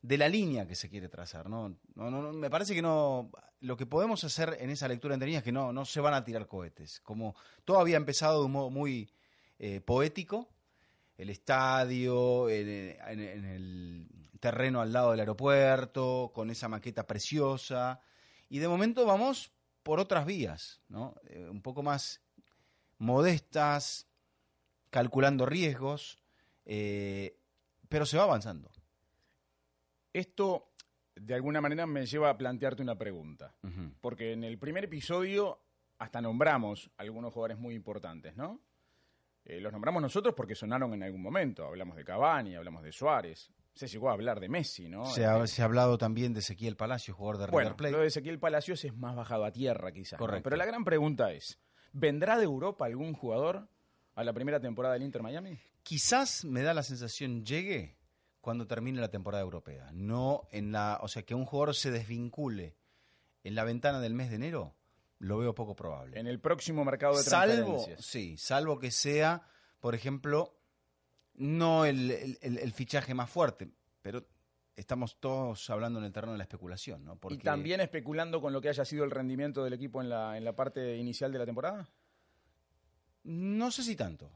de 0.00 0.16
la 0.16 0.28
línea 0.28 0.68
que 0.68 0.76
se 0.76 0.88
quiere 0.88 1.08
trazar. 1.08 1.50
¿no? 1.50 1.76
No, 1.96 2.10
no, 2.12 2.32
me 2.32 2.48
parece 2.48 2.72
que 2.72 2.82
no. 2.82 3.32
Lo 3.58 3.76
que 3.76 3.84
podemos 3.84 4.22
hacer 4.22 4.58
en 4.60 4.70
esa 4.70 4.86
lectura 4.86 5.14
entre 5.14 5.26
líneas 5.26 5.40
es 5.40 5.46
que 5.46 5.52
no, 5.52 5.72
no 5.72 5.84
se 5.84 6.00
van 6.00 6.14
a 6.14 6.24
tirar 6.24 6.46
cohetes. 6.46 7.00
Como 7.00 7.34
todo 7.64 7.80
había 7.80 7.96
empezado 7.96 8.38
de 8.38 8.46
un 8.46 8.52
modo 8.52 8.70
muy 8.70 9.12
eh, 9.58 9.80
poético, 9.80 10.48
el 11.18 11.30
estadio, 11.30 12.48
en, 12.48 12.96
el 13.08 14.06
terreno 14.38 14.80
al 14.80 14.92
lado 14.92 15.10
del 15.10 15.20
aeropuerto, 15.20 16.30
con 16.32 16.48
esa 16.48 16.68
maqueta 16.68 17.08
preciosa. 17.08 18.00
Y 18.48 18.60
de 18.60 18.68
momento 18.68 19.04
vamos 19.04 19.52
por 19.82 20.00
otras 20.00 20.26
vías, 20.26 20.82
¿no? 20.88 21.14
Eh, 21.24 21.48
un 21.48 21.62
poco 21.62 21.82
más 21.82 22.20
modestas, 22.98 24.06
calculando 24.90 25.46
riesgos, 25.46 26.18
eh, 26.64 27.38
pero 27.88 28.06
se 28.06 28.16
va 28.16 28.24
avanzando. 28.24 28.70
Esto, 30.12 30.72
de 31.14 31.34
alguna 31.34 31.60
manera, 31.60 31.86
me 31.86 32.06
lleva 32.06 32.30
a 32.30 32.36
plantearte 32.36 32.82
una 32.82 32.98
pregunta. 32.98 33.54
Uh 33.62 33.68
-huh. 33.68 33.94
Porque 34.00 34.32
en 34.32 34.44
el 34.44 34.58
primer 34.58 34.84
episodio 34.84 35.60
hasta 35.98 36.20
nombramos 36.20 36.90
algunos 36.96 37.32
jugadores 37.32 37.58
muy 37.58 37.74
importantes, 37.74 38.36
¿no? 38.36 38.60
Eh, 39.44 39.60
los 39.60 39.72
nombramos 39.72 40.02
nosotros 40.02 40.34
porque 40.34 40.54
sonaron 40.54 40.94
en 40.94 41.02
algún 41.02 41.22
momento. 41.22 41.66
Hablamos 41.66 41.96
de 41.96 42.04
Cavani, 42.04 42.56
hablamos 42.56 42.82
de 42.82 42.92
Suárez. 42.92 43.50
Se 43.72 43.86
llegó 43.86 44.10
a 44.10 44.12
hablar 44.12 44.40
de 44.40 44.48
Messi, 44.48 44.88
¿no? 44.88 45.06
Se 45.06 45.24
ha, 45.24 45.46
se 45.46 45.62
ha 45.62 45.64
hablado 45.64 45.96
también 45.96 46.32
de 46.32 46.40
Ezequiel 46.40 46.76
Palacios, 46.76 47.16
jugador 47.16 47.38
de 47.38 47.50
bueno, 47.50 47.70
River 47.70 47.76
Plate. 47.76 47.92
Lo 47.92 48.00
de 48.00 48.08
Ezequiel 48.08 48.38
Palacios 48.38 48.84
es 48.84 48.94
más 48.94 49.16
bajado 49.16 49.44
a 49.44 49.52
tierra, 49.52 49.92
quizás. 49.92 50.18
Correcto. 50.18 50.38
¿no? 50.38 50.42
Pero 50.44 50.56
la 50.56 50.66
gran 50.66 50.84
pregunta 50.84 51.32
es: 51.32 51.58
¿vendrá 51.92 52.36
de 52.36 52.44
Europa 52.44 52.86
algún 52.86 53.14
jugador 53.14 53.68
a 54.14 54.24
la 54.24 54.32
primera 54.32 54.60
temporada 54.60 54.94
del 54.94 55.04
Inter 55.04 55.22
Miami? 55.22 55.58
Quizás 55.82 56.44
me 56.44 56.62
da 56.62 56.74
la 56.74 56.82
sensación 56.82 57.44
llegue 57.44 57.96
cuando 58.40 58.66
termine 58.66 59.00
la 59.00 59.10
temporada 59.10 59.42
europea. 59.42 59.90
No 59.92 60.48
en 60.50 60.72
la. 60.72 60.98
O 61.02 61.08
sea, 61.08 61.22
que 61.22 61.34
un 61.34 61.46
jugador 61.46 61.74
se 61.74 61.90
desvincule 61.90 62.76
en 63.44 63.54
la 63.54 63.64
ventana 63.64 64.00
del 64.00 64.14
mes 64.14 64.30
de 64.30 64.36
enero, 64.36 64.76
lo 65.18 65.38
veo 65.38 65.54
poco 65.54 65.74
probable. 65.76 66.18
En 66.18 66.26
el 66.26 66.40
próximo 66.40 66.84
mercado 66.84 67.16
de 67.16 67.22
salvo, 67.22 67.54
transferencias. 67.54 68.04
Sí, 68.04 68.36
salvo 68.36 68.78
que 68.78 68.90
sea, 68.90 69.42
por 69.80 69.94
ejemplo, 69.94 70.59
no 71.40 71.86
el, 71.86 72.10
el, 72.42 72.58
el, 72.58 72.72
fichaje 72.72 73.14
más 73.14 73.30
fuerte, 73.30 73.70
pero 74.02 74.26
estamos 74.76 75.18
todos 75.18 75.70
hablando 75.70 75.98
en 75.98 76.04
el 76.04 76.12
terreno 76.12 76.32
de 76.32 76.38
la 76.38 76.44
especulación, 76.44 77.04
¿no? 77.04 77.16
Porque... 77.16 77.36
¿Y 77.36 77.38
también 77.38 77.80
especulando 77.80 78.42
con 78.42 78.52
lo 78.52 78.60
que 78.60 78.68
haya 78.68 78.84
sido 78.84 79.04
el 79.04 79.10
rendimiento 79.10 79.64
del 79.64 79.72
equipo 79.72 80.02
en 80.02 80.10
la, 80.10 80.36
en 80.36 80.44
la 80.44 80.54
parte 80.54 80.96
inicial 80.98 81.32
de 81.32 81.38
la 81.38 81.46
temporada? 81.46 81.88
No 83.24 83.70
sé 83.70 83.82
si 83.82 83.96
tanto. 83.96 84.30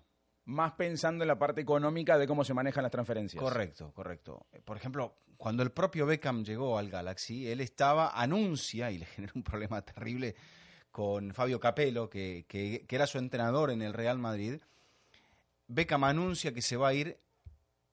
Más 0.46 0.72
pensando 0.72 1.24
en 1.24 1.28
la 1.28 1.38
parte 1.38 1.60
económica 1.60 2.16
de 2.16 2.26
cómo 2.26 2.42
se 2.42 2.54
manejan 2.54 2.82
las 2.82 2.92
transferencias. 2.92 3.42
Correcto, 3.42 3.92
correcto. 3.92 4.46
Por 4.64 4.76
ejemplo, 4.78 5.16
cuando 5.36 5.62
el 5.62 5.72
propio 5.72 6.06
Beckham 6.06 6.42
llegó 6.42 6.78
al 6.78 6.88
Galaxy, 6.88 7.48
él 7.48 7.60
estaba, 7.60 8.18
anuncia, 8.18 8.90
y 8.90 8.98
le 8.98 9.04
generó 9.06 9.34
un 9.36 9.42
problema 9.42 9.82
terrible 9.82 10.34
con 10.90 11.34
Fabio 11.34 11.60
Capello, 11.60 12.08
que, 12.08 12.46
que, 12.48 12.86
que 12.88 12.96
era 12.96 13.06
su 13.06 13.18
entrenador 13.18 13.70
en 13.70 13.82
el 13.82 13.92
Real 13.92 14.18
Madrid. 14.18 14.60
Beckham 15.66 16.04
anuncia 16.04 16.52
que 16.52 16.62
se 16.62 16.76
va 16.76 16.88
a 16.88 16.94
ir 16.94 17.18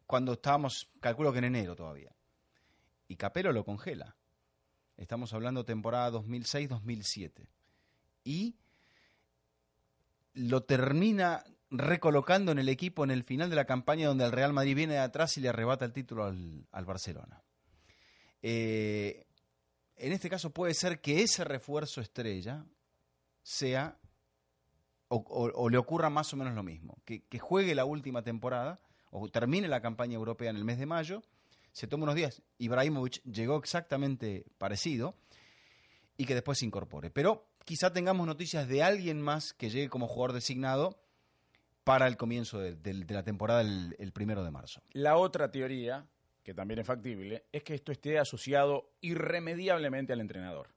cuando 0.05 0.33
estábamos, 0.33 0.89
calculo 0.99 1.31
que 1.31 1.39
en 1.39 1.45
enero 1.45 1.75
todavía. 1.75 2.13
Y 3.07 3.15
Capello 3.15 3.51
lo 3.51 3.63
congela. 3.63 4.15
Estamos 4.97 5.33
hablando 5.33 5.65
temporada 5.65 6.11
2006-2007. 6.11 7.47
Y 8.23 8.57
lo 10.33 10.63
termina 10.63 11.43
recolocando 11.69 12.51
en 12.51 12.59
el 12.59 12.69
equipo 12.69 13.03
en 13.03 13.11
el 13.11 13.23
final 13.23 13.49
de 13.49 13.55
la 13.55 13.65
campaña 13.65 14.07
donde 14.07 14.25
el 14.25 14.31
Real 14.31 14.53
Madrid 14.53 14.75
viene 14.75 14.93
de 14.93 14.99
atrás 14.99 15.37
y 15.37 15.41
le 15.41 15.49
arrebata 15.49 15.85
el 15.85 15.93
título 15.93 16.25
al, 16.25 16.85
Barcelona. 16.85 17.41
Eh, 18.41 19.25
en 19.95 20.11
este 20.11 20.29
caso 20.29 20.49
puede 20.49 20.73
ser 20.73 20.99
que 20.99 21.21
ese 21.21 21.43
refuerzo 21.43 22.01
estrella 22.01 22.65
sea 23.43 23.97
o, 25.13 25.69
le 25.69 25.77
ocurra 25.77 26.09
más 26.09 26.33
o 26.33 26.37
menos 26.37 26.53
lo 26.55 26.63
mismo, 26.63 26.97
que, 27.05 27.39
juegue 27.39 27.75
la 27.75 27.85
última 27.85 28.23
temporada 28.23 28.79
o 29.09 29.27
termine 29.29 29.67
la 29.67 29.81
campaña 29.81 30.15
europea 30.15 30.49
en 30.49 30.55
el 30.55 30.63
mes 30.63 30.79
de 30.79 30.85
mayo, 30.85 31.21
se 31.73 31.87
toma 31.87 32.03
unos 32.03 32.15
días, 32.15 32.41
Ibrahimovic 32.57 33.21
llegó 33.23 33.57
exactamente 33.57 34.45
parecido 34.57 35.15
y 36.17 36.25
que 36.25 36.33
después 36.33 36.59
se 36.59 36.65
incorpore. 36.65 37.09
Pero 37.09 37.47
quizá 37.65 37.91
tengamos 37.91 38.25
noticias 38.25 38.67
de 38.67 38.83
alguien 38.83 39.21
más 39.21 39.53
que 39.53 39.69
llegue 39.69 39.89
como 39.89 40.07
jugador 40.07 40.33
designado 40.33 41.01
para 41.83 42.07
el 42.07 42.15
comienzo 42.15 42.59
de, 42.59 42.75
de, 42.75 43.13
la 43.13 43.23
temporada 43.23 43.61
el, 43.61 44.11
primero 44.13 44.43
de 44.43 44.51
marzo. 44.51 44.81
La 44.91 45.17
otra 45.17 45.51
teoría, 45.51 46.07
que 46.43 46.53
también 46.53 46.79
es 46.79 46.87
factible, 46.87 47.45
es 47.51 47.63
que 47.63 47.73
esto 47.73 47.91
esté 47.91 48.19
asociado 48.19 48.93
irremediablemente 49.01 50.13
al 50.13 50.21
entrenador. 50.21 50.69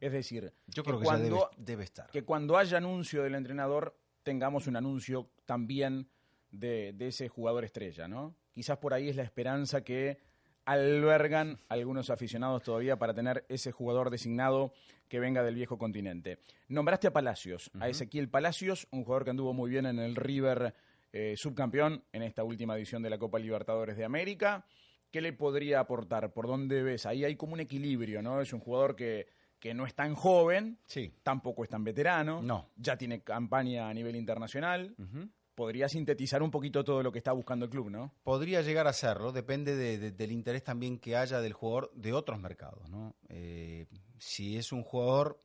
Es 0.00 0.12
decir, 0.12 0.52
yo 0.66 0.82
creo 0.82 0.98
que, 0.98 1.02
que 1.02 1.06
cuando, 1.06 1.50
debe, 1.56 1.64
debe, 1.64 1.84
estar. 1.84 2.10
Que 2.10 2.24
cuando 2.24 2.56
haya 2.56 2.78
anuncio 2.78 3.22
del 3.22 3.34
entrenador, 3.34 3.96
tengamos 4.22 4.66
un 4.66 4.76
anuncio 4.76 5.30
también 5.44 6.08
de, 6.50 6.92
de 6.94 7.08
ese 7.08 7.28
jugador 7.28 7.64
estrella, 7.64 8.08
¿no? 8.08 8.34
Quizás 8.52 8.78
por 8.78 8.94
ahí 8.94 9.08
es 9.08 9.16
la 9.16 9.22
esperanza 9.22 9.84
que 9.84 10.18
albergan 10.64 11.58
algunos 11.68 12.10
aficionados 12.10 12.62
todavía 12.62 12.98
para 12.98 13.14
tener 13.14 13.44
ese 13.48 13.72
jugador 13.72 14.10
designado 14.10 14.72
que 15.08 15.18
venga 15.18 15.42
del 15.42 15.54
viejo 15.54 15.78
continente. 15.78 16.38
Nombraste 16.68 17.08
a 17.08 17.12
Palacios, 17.12 17.70
uh 17.74 17.78
-huh. 17.78 17.82
a 17.84 17.88
Ezequiel 17.88 18.28
Palacios, 18.28 18.86
un 18.90 19.04
jugador 19.04 19.24
que 19.24 19.30
anduvo 19.30 19.52
muy 19.52 19.70
bien 19.70 19.86
en 19.86 19.98
el 19.98 20.16
River 20.16 20.74
eh, 21.12 21.34
subcampeón 21.36 22.04
en 22.12 22.22
esta 22.22 22.44
última 22.44 22.76
edición 22.76 23.02
de 23.02 23.10
la 23.10 23.18
Copa 23.18 23.38
Libertadores 23.38 23.96
de 23.96 24.04
América. 24.04 24.64
¿Qué 25.10 25.20
le 25.20 25.32
podría 25.32 25.80
aportar? 25.80 26.32
¿Por 26.32 26.46
dónde 26.46 26.84
ves? 26.84 27.04
Ahí 27.04 27.24
hay 27.24 27.34
como 27.34 27.54
un 27.54 27.60
equilibrio, 27.60 28.22
¿no? 28.22 28.40
Es 28.40 28.52
un 28.52 28.60
jugador 28.60 28.94
que, 28.94 29.26
que 29.60 29.74
no 29.74 29.86
es 29.86 29.94
tan 29.94 30.14
joven, 30.14 30.78
sí. 30.86 31.12
tampoco 31.22 31.62
es 31.62 31.70
tan 31.70 31.84
veterano, 31.84 32.42
no. 32.42 32.70
ya 32.76 32.96
tiene 32.96 33.20
campaña 33.20 33.88
a 33.88 33.94
nivel 33.94 34.16
internacional. 34.16 34.94
Uh 34.98 35.02
-huh 35.02 35.30
podría 35.60 35.90
sintetizar 35.90 36.42
un 36.42 36.50
poquito 36.50 36.82
todo 36.82 37.02
lo 37.02 37.12
que 37.12 37.18
está 37.18 37.32
buscando 37.32 37.66
el 37.66 37.70
club, 37.70 37.90
¿no? 37.90 38.14
Podría 38.22 38.62
llegar 38.62 38.86
a 38.86 38.94
serlo, 38.94 39.30
depende 39.30 39.76
de, 39.76 39.98
de, 39.98 40.10
del 40.10 40.32
interés 40.32 40.64
también 40.64 40.98
que 40.98 41.16
haya 41.16 41.42
del 41.42 41.52
jugador 41.52 41.92
de 41.94 42.14
otros 42.14 42.40
mercados, 42.40 42.88
¿no? 42.88 43.14
Eh, 43.28 43.86
si 44.16 44.56
es 44.56 44.72
un 44.72 44.82
jugador 44.82 45.44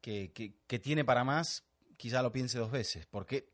que, 0.00 0.32
que, 0.32 0.56
que, 0.66 0.80
tiene 0.80 1.04
para 1.04 1.22
más, 1.22 1.64
quizá 1.96 2.22
lo 2.22 2.32
piense 2.32 2.58
dos 2.58 2.72
veces, 2.72 3.06
porque 3.06 3.52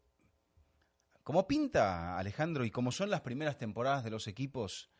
como 1.22 1.46
pinta 1.46 2.16
Alejandro 2.16 2.64
y 2.64 2.70
como 2.70 2.90
son 2.90 3.10
las 3.10 3.20
primeras 3.20 3.58
temporadas 3.58 4.02
de 4.02 4.10
los 4.10 4.28
equipos 4.28 4.90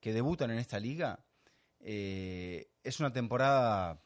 que 0.00 0.12
debutan 0.12 0.50
en 0.50 0.58
esta 0.58 0.78
liga, 0.78 1.24
eh, 1.80 2.70
es 2.84 3.00
una 3.00 3.10
temporada 3.10 4.02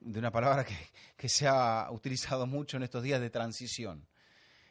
de 0.00 0.18
una 0.18 0.30
palabra 0.30 0.64
que, 0.64 0.76
que 1.16 1.28
se 1.28 1.46
ha 1.46 1.88
utilizado 1.90 2.46
mucho 2.46 2.76
en 2.76 2.82
estos 2.82 3.02
días 3.02 3.20
de 3.20 3.30
transición 3.30 4.06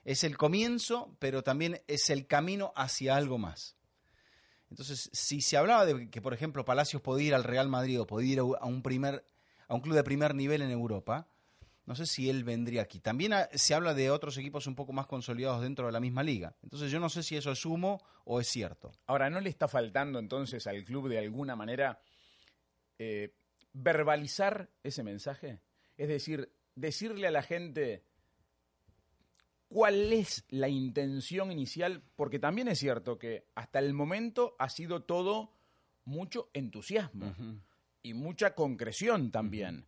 es 0.05 0.23
el 0.23 0.37
comienzo, 0.37 1.15
pero 1.19 1.43
también 1.43 1.81
es 1.87 2.09
el 2.11 2.27
camino 2.27 2.71
hacia 2.75 3.15
algo 3.15 3.39
más. 3.39 3.75
Entonces, 4.69 5.09
si 5.11 5.41
se 5.41 5.57
hablaba 5.57 5.85
de 5.85 6.09
que, 6.09 6.21
por 6.21 6.33
ejemplo, 6.33 6.63
Palacios 6.63 7.01
podía 7.01 7.27
ir 7.27 7.35
al 7.35 7.43
Real 7.43 7.67
Madrid 7.67 7.99
o 7.99 8.07
podía 8.07 8.33
ir 8.33 8.39
a 8.39 8.65
un, 8.65 8.81
primer, 8.83 9.25
a 9.67 9.73
un 9.73 9.81
club 9.81 9.95
de 9.95 10.03
primer 10.03 10.35
nivel 10.35 10.61
en 10.61 10.69
Europa, 10.69 11.27
no 11.85 11.95
sé 11.95 12.05
si 12.05 12.29
él 12.29 12.43
vendría 12.43 12.83
aquí. 12.83 12.99
También 12.99 13.33
se 13.53 13.73
habla 13.73 13.93
de 13.93 14.11
otros 14.11 14.37
equipos 14.37 14.67
un 14.67 14.75
poco 14.75 14.93
más 14.93 15.07
consolidados 15.07 15.61
dentro 15.61 15.87
de 15.87 15.91
la 15.91 15.99
misma 15.99 16.23
liga. 16.23 16.55
Entonces, 16.61 16.91
yo 16.91 16.99
no 16.99 17.09
sé 17.09 17.23
si 17.23 17.35
eso 17.35 17.51
es 17.51 17.65
humo 17.65 17.99
o 18.25 18.39
es 18.39 18.47
cierto. 18.47 18.91
Ahora, 19.07 19.29
¿no 19.29 19.39
le 19.39 19.49
está 19.49 19.67
faltando 19.67 20.19
entonces 20.19 20.65
al 20.67 20.83
club 20.83 21.09
de 21.09 21.19
alguna 21.19 21.55
manera 21.55 21.99
eh, 22.99 23.33
verbalizar 23.75 24.69
ese 24.83 25.03
mensaje? 25.03 25.59
Es 25.97 26.07
decir, 26.07 26.51
decirle 26.75 27.27
a 27.27 27.31
la 27.31 27.41
gente 27.41 28.03
cuál 29.67 30.13
es 30.13 30.45
la 30.49 30.69
intención 30.69 31.51
inicial, 31.51 32.01
porque 32.15 32.39
también 32.39 32.67
es 32.67 32.79
cierto 32.79 33.19
que 33.19 33.45
hasta 33.55 33.79
el 33.79 33.93
momento 33.93 34.55
ha 34.59 34.69
sido 34.69 35.03
todo 35.03 35.51
mucho 36.05 36.49
entusiasmo 36.53 37.27
uh 37.27 37.41
-huh. 37.41 37.61
y 38.03 38.13
mucha 38.13 38.55
concreción 38.55 39.31
también. 39.31 39.75
Uh 39.75 39.79
-huh. 39.79 39.85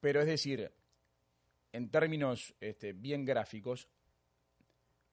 Pero 0.00 0.20
es 0.20 0.26
decir, 0.26 0.72
en 1.72 1.90
términos 1.90 2.54
este, 2.60 2.92
bien 2.92 3.24
gráficos, 3.24 3.88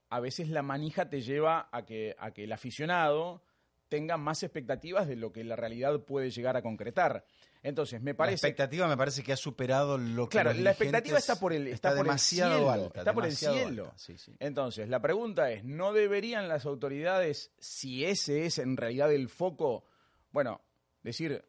a 0.09 0.19
veces 0.19 0.49
la 0.49 0.61
manija 0.61 1.09
te 1.09 1.21
lleva 1.21 1.69
a 1.71 1.85
que, 1.85 2.15
a 2.19 2.31
que 2.31 2.43
el 2.43 2.51
aficionado 2.51 3.41
tengan 3.91 4.21
más 4.21 4.41
expectativas 4.41 5.05
de 5.05 5.17
lo 5.17 5.33
que 5.33 5.43
la 5.43 5.57
realidad 5.57 5.99
puede 6.05 6.31
llegar 6.31 6.55
a 6.55 6.61
concretar. 6.61 7.25
Entonces, 7.61 8.01
me 8.01 8.15
parece. 8.15 8.47
La 8.47 8.49
expectativa 8.49 8.87
me 8.87 8.95
parece 8.95 9.21
que 9.21 9.33
ha 9.33 9.37
superado 9.37 9.97
lo 9.97 10.29
que. 10.29 10.35
Claro, 10.37 10.53
la 10.53 10.69
expectativa 10.69 11.17
está 11.17 11.37
por 11.37 11.51
el, 11.51 11.67
está, 11.67 11.89
por 11.89 11.97
demasiado 11.97 12.51
el 12.53 12.57
cielo, 12.57 12.71
alta. 12.71 12.99
Está 13.01 13.13
por 13.13 13.25
el 13.25 13.35
cielo. 13.35 13.91
Sí, 13.97 14.17
sí. 14.17 14.33
Entonces, 14.39 14.87
la 14.87 15.01
pregunta 15.01 15.51
es: 15.51 15.65
¿no 15.65 15.91
deberían 15.91 16.47
las 16.47 16.65
autoridades, 16.65 17.51
si 17.59 18.05
ese 18.05 18.45
es 18.45 18.59
en 18.59 18.77
realidad 18.77 19.11
el 19.11 19.27
foco, 19.27 19.83
bueno, 20.31 20.61
decir, 21.03 21.43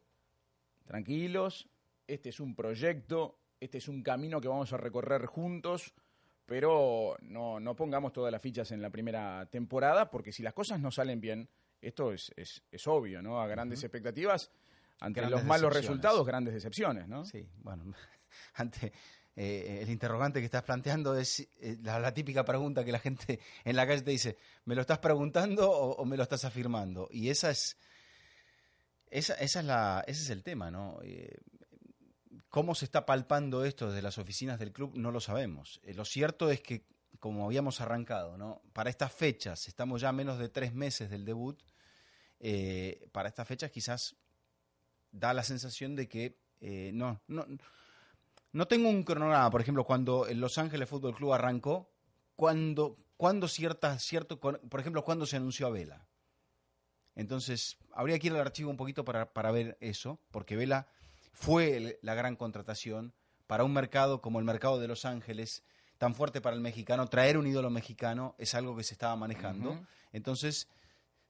tranquilos, 0.84 1.68
este 2.08 2.30
es 2.30 2.40
un 2.40 2.56
proyecto, 2.56 3.38
este 3.61 3.78
es 3.78 3.87
un 3.87 4.02
camino 4.02 4.40
que 4.40 4.49
vamos 4.49 4.72
a 4.72 4.78
recorrer 4.78 5.26
juntos, 5.26 5.94
pero 6.44 7.16
no, 7.20 7.61
no 7.61 7.76
pongamos 7.76 8.12
todas 8.12 8.32
las 8.32 8.42
fichas 8.42 8.72
en 8.72 8.82
la 8.82 8.90
primera 8.90 9.46
temporada, 9.46 10.11
porque 10.11 10.32
si 10.32 10.42
las 10.42 10.54
cosas 10.54 10.80
no 10.80 10.90
salen 10.90 11.20
bien, 11.20 11.49
esto 11.82 12.12
es, 12.12 12.32
es, 12.36 12.62
es 12.70 12.86
obvio, 12.86 13.20
¿no? 13.20 13.40
A 13.40 13.46
grandes 13.46 13.82
expectativas 13.82 14.50
ante 15.00 15.20
Grandes 15.20 15.40
los 15.40 15.46
malos 15.46 15.72
resultados, 15.74 16.26
grandes 16.26 16.54
decepciones, 16.54 17.08
¿no? 17.08 17.24
Sí, 17.24 17.48
bueno, 17.58 17.92
ante 18.54 18.92
eh, 19.34 19.80
el 19.82 19.90
interrogante 19.90 20.40
que 20.40 20.44
estás 20.44 20.62
planteando 20.62 21.16
es 21.16 21.40
eh, 21.40 21.76
la, 21.82 21.98
la 21.98 22.14
típica 22.14 22.44
pregunta 22.44 22.84
que 22.84 22.92
la 22.92 22.98
gente 22.98 23.40
en 23.64 23.76
la 23.76 23.86
calle 23.86 24.02
te 24.02 24.10
dice, 24.10 24.36
¿me 24.64 24.74
lo 24.74 24.82
estás 24.82 24.98
preguntando 24.98 25.70
o, 25.70 25.96
o 25.96 26.04
me 26.04 26.16
lo 26.16 26.22
estás 26.22 26.44
afirmando? 26.44 27.08
Y 27.10 27.30
esa 27.30 27.50
es, 27.50 27.76
esa, 29.10 29.34
esa 29.34 29.60
es 29.60 29.66
la, 29.66 30.04
ese 30.06 30.22
es 30.22 30.30
el 30.30 30.42
tema, 30.42 30.70
¿no? 30.70 30.98
Eh, 31.02 31.36
¿Cómo 32.48 32.74
se 32.74 32.84
está 32.84 33.06
palpando 33.06 33.64
esto 33.64 33.88
desde 33.88 34.02
las 34.02 34.18
oficinas 34.18 34.58
del 34.58 34.72
club? 34.72 34.92
No 34.94 35.10
lo 35.10 35.20
sabemos. 35.20 35.80
Lo 35.84 36.04
cierto 36.04 36.50
es 36.50 36.60
que, 36.60 36.84
como 37.18 37.46
habíamos 37.46 37.80
arrancado, 37.80 38.36
¿no? 38.36 38.60
Para 38.74 38.90
estas 38.90 39.12
fechas, 39.12 39.68
estamos 39.68 40.02
ya 40.02 40.10
a 40.10 40.12
menos 40.12 40.38
de 40.38 40.50
tres 40.50 40.74
meses 40.74 41.08
del 41.08 41.24
debut, 41.24 41.62
eh, 42.42 43.06
para 43.12 43.28
estas 43.30 43.46
fechas 43.49 43.70
quizás 43.70 44.16
da 45.12 45.32
la 45.32 45.42
sensación 45.44 45.94
de 45.96 46.08
que 46.08 46.37
eh, 46.61 46.90
no, 46.92 47.20
no, 47.28 47.46
no 48.52 48.66
tengo 48.68 48.88
un 48.90 49.02
cronograma, 49.04 49.50
por 49.50 49.61
ejemplo, 49.61 49.84
cuando 49.84 50.26
el 50.26 50.40
Los 50.40 50.58
Ángeles 50.58 50.88
Fútbol 50.88 51.14
Club 51.14 51.32
arrancó, 51.32 51.88
cuando, 52.37 52.99
cuando 53.16 53.46
cierta, 53.49 53.99
cierto, 53.99 54.38
por 54.40 54.80
ejemplo, 54.80 55.04
cuando 55.04 55.25
se 55.25 55.37
anunció 55.37 55.66
a 55.66 55.70
Vela. 55.70 56.06
Entonces, 57.14 57.76
habría 57.92 58.18
que 58.18 58.28
ir 58.28 58.32
al 58.32 58.40
archivo 58.40 58.70
un 58.70 58.76
poquito 58.76 59.04
para, 59.04 59.32
para 59.32 59.50
ver 59.52 59.76
eso, 59.80 60.18
porque 60.30 60.56
Vela 60.56 60.87
fue 61.32 61.76
el- 61.76 61.99
la 62.02 62.14
gran 62.14 62.37
contratación 62.37 63.12
para 63.46 63.64
un 63.64 63.72
mercado 63.72 64.20
como 64.22 64.38
el 64.38 64.44
mercado 64.44 64.80
de 64.80 64.88
Los 64.88 65.04
Ángeles, 65.04 65.62
tan 65.99 66.14
fuerte 66.14 66.40
para 66.40 66.56
el 66.56 66.62
mexicano, 66.62 67.06
traer 67.08 67.37
un 67.37 67.46
ídolo 67.46 67.70
mexicano 67.70 68.34
es 68.38 68.54
algo 68.54 68.76
que 68.76 68.82
se 68.82 68.94
estaba 68.94 69.14
manejando. 69.14 69.75
Entonces, 70.12 70.68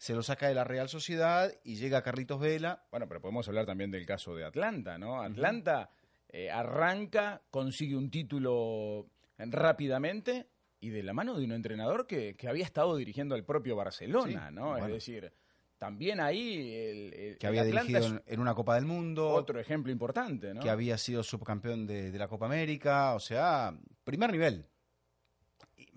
se 0.03 0.15
lo 0.17 0.23
saca 0.25 0.49
de 0.49 0.55
la 0.55 0.65
Real 0.65 0.89
Sociedad 0.89 1.53
y 1.63 1.77
llega 1.77 2.03
Carlitos 2.03 2.41
Vela. 2.41 2.83
Bueno, 2.91 3.07
pero 3.07 3.21
podemos 3.21 3.47
hablar 3.47 3.67
también 3.67 3.93
del 3.93 4.05
caso 4.05 4.35
de 4.35 4.43
Atlanta, 4.45 4.99
¿no? 4.99 5.23
Atlanta 5.23 5.91
eh, 6.29 6.51
arranca, 6.51 7.41
consigue 7.53 7.95
un 7.95 8.11
título 8.11 9.07
rápidamente 9.39 10.49
y 10.81 10.89
de 10.91 11.05
la 11.05 11.13
mano 11.13 11.39
de 11.39 11.45
un 11.45 11.53
entrenador 11.53 12.09
que, 12.09 12.35
que 12.35 12.49
había 12.49 12.65
estado 12.65 12.97
dirigiendo 12.97 13.37
al 13.37 13.45
propio 13.45 13.77
Barcelona, 13.77 14.49
Sí, 14.49 14.55
¿no? 14.57 14.71
bueno. 14.71 14.87
Es 14.89 14.93
decir, 14.93 15.33
también 15.79 16.19
ahí 16.19 16.73
el, 16.75 17.15
el- 17.15 17.39
que 17.39 17.47
había 17.47 17.63
Atlanta 17.63 18.01
dirigido 18.01 18.23
en, 18.27 18.41
una 18.41 18.55
Copa 18.57 18.75
del 18.75 18.87
Mundo, 18.87 19.29
otro 19.29 19.61
ejemplo 19.61 19.93
importante, 19.93 20.53
¿no? 20.53 20.61
que 20.63 20.71
había 20.71 20.99
sido 20.99 21.23
subcampeón 21.23 21.87
de, 21.87 22.11
de 22.11 22.19
la 22.19 22.27
Copa 22.27 22.47
América, 22.47 23.15
o 23.15 23.21
sea, 23.21 23.73
primer 24.03 24.33
nivel. 24.33 24.67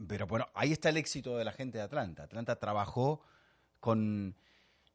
Pero 0.07 0.27
bueno, 0.27 0.47
ahí 0.53 0.71
está 0.71 0.89
el 0.89 0.97
éxito 0.97 1.37
de 1.37 1.45
la 1.45 1.51
gente 1.53 1.79
de 1.79 1.83
Atlanta. 1.85 2.21
Atlanta 2.23 2.57
trabajó 2.57 3.21
con, 3.85 4.35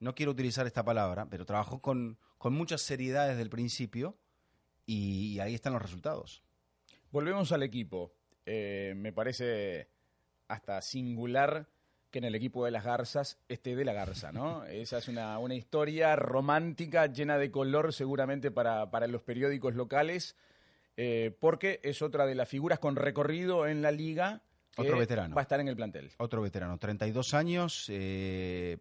no 0.00 0.16
quiero 0.16 0.32
utilizar 0.32 0.66
esta 0.66 0.85
palabra, 0.85 1.28
pero 1.30 1.47
trabajó 1.47 1.80
con, 1.80 2.18
con 2.38 2.52
mucha 2.54 2.76
seriedad 2.76 3.28
desde 3.28 3.42
el 3.42 3.49
principio 3.49 4.18
y, 4.85 5.38
ahí 5.38 5.54
están 5.54 5.75
los 5.75 5.80
resultados. 5.80 6.42
Volvemos 7.12 7.52
al 7.52 7.62
equipo. 7.62 8.12
Eh, 8.47 8.94
me 8.97 9.12
parece 9.12 9.88
hasta 10.49 10.82
singular 10.82 11.68
que 12.11 12.18
en 12.18 12.25
el 12.25 12.35
equipo 12.35 12.64
de 12.64 12.73
las 12.73 12.82
Garzas 12.82 13.38
esté 13.49 13.76
de 13.76 13.85
la 13.85 13.92
Garza, 13.92 14.32
¿no? 14.32 14.64
Esa 14.66 14.99
es 14.99 15.06
una, 15.06 15.38
una 15.38 15.54
historia 15.54 16.17
romántica, 16.17 17.06
llena 17.06 17.38
de 17.38 17.52
color 17.52 17.93
seguramente 17.93 18.50
para, 18.50 18.91
para 18.91 19.06
los 19.06 19.23
periódicos 19.23 19.76
locales, 19.76 20.34
eh, 20.97 21.36
porque 21.38 21.78
es 21.84 22.02
otra 22.02 22.26
de 22.26 22.34
las 22.34 22.49
figuras 22.49 22.80
con 22.80 22.97
recorrido 22.97 23.69
en 23.69 23.82
la 23.82 23.93
liga 23.93 24.43
que 24.75 24.82
Otro 24.82 24.99
veterano. 24.99 25.36
va 25.36 25.43
a 25.43 25.45
estar 25.45 25.60
en 25.60 25.69
el 25.69 25.76
plantel. 25.76 26.10
Otro 26.19 26.43
veterano, 26.43 26.76
32 26.78 27.34
años, 27.34 27.86
eh, 27.88 28.78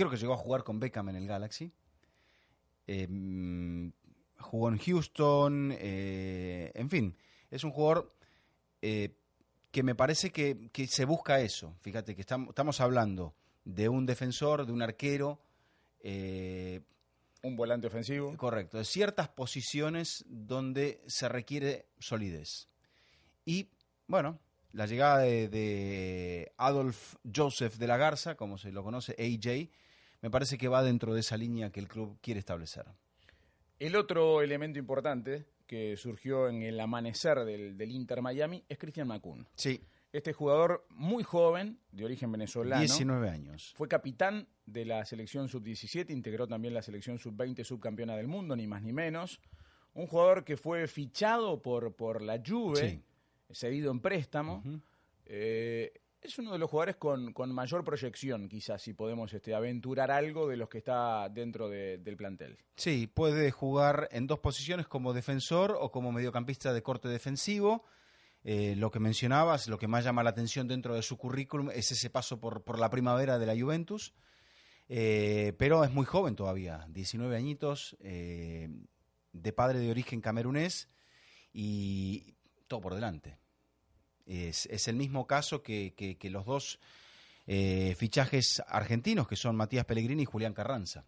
creo 0.00 0.10
que 0.10 0.16
llegó 0.16 0.32
a 0.32 0.38
jugar 0.38 0.64
con 0.64 0.80
Beckham 0.80 1.10
en 1.10 1.16
el 1.16 1.26
Galaxy. 1.26 1.70
Eh, 2.86 3.06
mm, 3.06 3.90
jugó 4.38 4.70
en 4.70 4.78
Houston, 4.78 5.76
eh, 5.78 6.72
en 6.74 6.88
fin, 6.88 7.14
es 7.50 7.64
un 7.64 7.70
jugador 7.70 8.10
eh, 8.80 9.14
que 9.70 9.82
me 9.82 9.94
parece 9.94 10.30
que, 10.30 10.70
que 10.72 10.86
se 10.86 11.04
busca 11.04 11.40
eso. 11.40 11.76
Fíjate 11.82 12.14
que 12.14 12.22
estamos, 12.22 12.48
estamos 12.48 12.80
hablando 12.80 13.34
de 13.66 13.90
un 13.90 14.06
defensor, 14.06 14.64
de 14.64 14.72
un 14.72 14.80
arquero, 14.80 15.38
eh, 16.02 16.80
Un 17.42 17.54
volante 17.54 17.86
ofensivo. 17.88 18.34
correcto, 18.38 18.78
de 18.78 18.86
ciertas 18.86 19.28
posiciones 19.28 20.24
donde 20.28 21.02
se 21.08 21.28
requiere 21.28 21.90
solidez. 21.98 22.70
Y 23.44 23.68
bueno, 24.06 24.40
la 24.72 24.86
llegada 24.86 25.18
de, 25.18 25.50
de 25.50 26.52
Adolf 26.56 27.16
Joseph 27.36 27.76
de 27.76 27.86
la 27.86 27.98
Garza, 27.98 28.34
como 28.34 28.56
se 28.56 28.72
lo 28.72 28.82
conoce, 28.82 29.14
AJ, 29.18 29.68
me 30.22 30.30
parece 30.30 30.58
que 30.58 30.68
va 30.68 30.82
dentro 30.82 31.14
de 31.14 31.20
esa 31.20 31.36
línea 31.36 31.70
que 31.70 31.80
el 31.80 31.88
club 31.88 32.18
quiere 32.20 32.40
establecer. 32.40 32.86
El 33.78 33.96
otro 33.96 34.42
elemento 34.42 34.78
importante 34.78 35.46
que 35.66 35.96
surgió 35.96 36.48
en 36.48 36.62
el 36.62 36.78
amanecer 36.80 37.44
del, 37.44 37.76
del 37.76 37.92
Inter 37.92 38.20
Miami 38.22 38.64
es 38.68 38.76
Cristian 38.78 39.06
Macun. 39.08 39.46
Sí, 39.54 39.80
Este 40.12 40.32
jugador 40.32 40.84
muy 40.90 41.22
joven, 41.22 41.78
de 41.92 42.04
origen 42.04 42.30
venezolano. 42.32 42.80
19 42.80 43.30
años. 43.30 43.72
Fue 43.76 43.86
capitán 43.88 44.48
de 44.66 44.84
la 44.84 45.04
selección 45.04 45.48
sub-17, 45.48 46.10
integró 46.10 46.46
también 46.48 46.74
la 46.74 46.82
selección 46.82 47.18
sub-20 47.18 47.64
subcampeona 47.64 48.16
del 48.16 48.26
mundo, 48.26 48.56
ni 48.56 48.66
más 48.66 48.82
ni 48.82 48.92
menos. 48.92 49.40
Un 49.94 50.06
jugador 50.06 50.44
que 50.44 50.56
fue 50.56 50.86
fichado 50.88 51.62
por, 51.62 51.94
por 51.94 52.20
la 52.22 52.42
Juve, 52.44 53.02
cedido 53.52 53.90
en 53.92 54.00
préstamo. 54.00 54.62
Eh, 55.24 55.92
es 56.22 56.38
uno 56.38 56.52
de 56.52 56.58
los 56.58 56.70
jugadores 56.70 56.96
con, 56.96 57.32
mayor 57.52 57.82
proyección, 57.84 58.48
quizás, 58.48 58.82
si 58.82 58.92
podemos 58.94 59.32
este, 59.32 59.54
aventurar 59.54 60.10
algo 60.10 60.48
de 60.48 60.56
los 60.56 60.68
que 60.68 60.78
está 60.78 61.28
dentro 61.28 61.68
de- 61.68 61.98
del 61.98 62.16
plantel. 62.16 62.58
Sí, 62.76 63.06
puede 63.06 63.50
jugar 63.50 64.08
en 64.12 64.26
dos 64.26 64.38
posiciones 64.40 64.86
como 64.86 65.12
defensor 65.12 65.76
o 65.80 65.90
como 65.90 66.12
mediocampista 66.12 66.72
de 66.72 66.82
corte 66.82 67.08
defensivo. 67.08 67.84
Eh, 68.42 68.74
lo 68.76 68.90
que 68.90 69.00
mencionabas, 69.00 69.68
lo 69.68 69.78
que 69.78 69.86
más 69.88 70.04
llama 70.04 70.22
la 70.22 70.30
atención 70.30 70.66
dentro 70.66 70.94
de 70.94 71.02
su 71.02 71.16
currículum 71.18 71.70
es 71.70 71.92
ese 71.92 72.08
paso 72.10 72.40
por, 72.40 72.64
por 72.64 72.78
la 72.78 72.88
primavera 72.90 73.38
de 73.38 73.46
la 73.46 73.58
Juventus. 73.58 74.14
Eh, 74.88 75.52
pero 75.58 75.84
es 75.84 75.90
muy 75.92 76.04
joven 76.06 76.34
todavía, 76.36 76.84
19 76.88 77.36
añitos, 77.36 77.96
eh, 78.00 78.68
de 79.32 79.52
padre 79.52 79.78
de 79.78 79.90
origen 79.90 80.20
camerunés 80.20 80.88
y 81.52 82.34
todo 82.66 82.80
por 82.80 82.94
delante. 82.94 83.38
Es, 84.32 84.66
es 84.66 84.86
el 84.88 84.94
mismo 84.96 85.26
caso 85.26 85.62
que, 85.62 85.92
que- 85.96 86.16
que 86.16 86.30
los 86.30 86.44
dos 86.46 86.78
eh, 87.46 87.94
fichajes 87.98 88.62
argentinos, 88.68 89.26
que 89.26 89.34
son 89.36 89.56
Matías 89.56 89.84
Pellegrini 89.84 90.22
y 90.22 90.26
Julián 90.26 90.52
Carranza. 90.54 91.04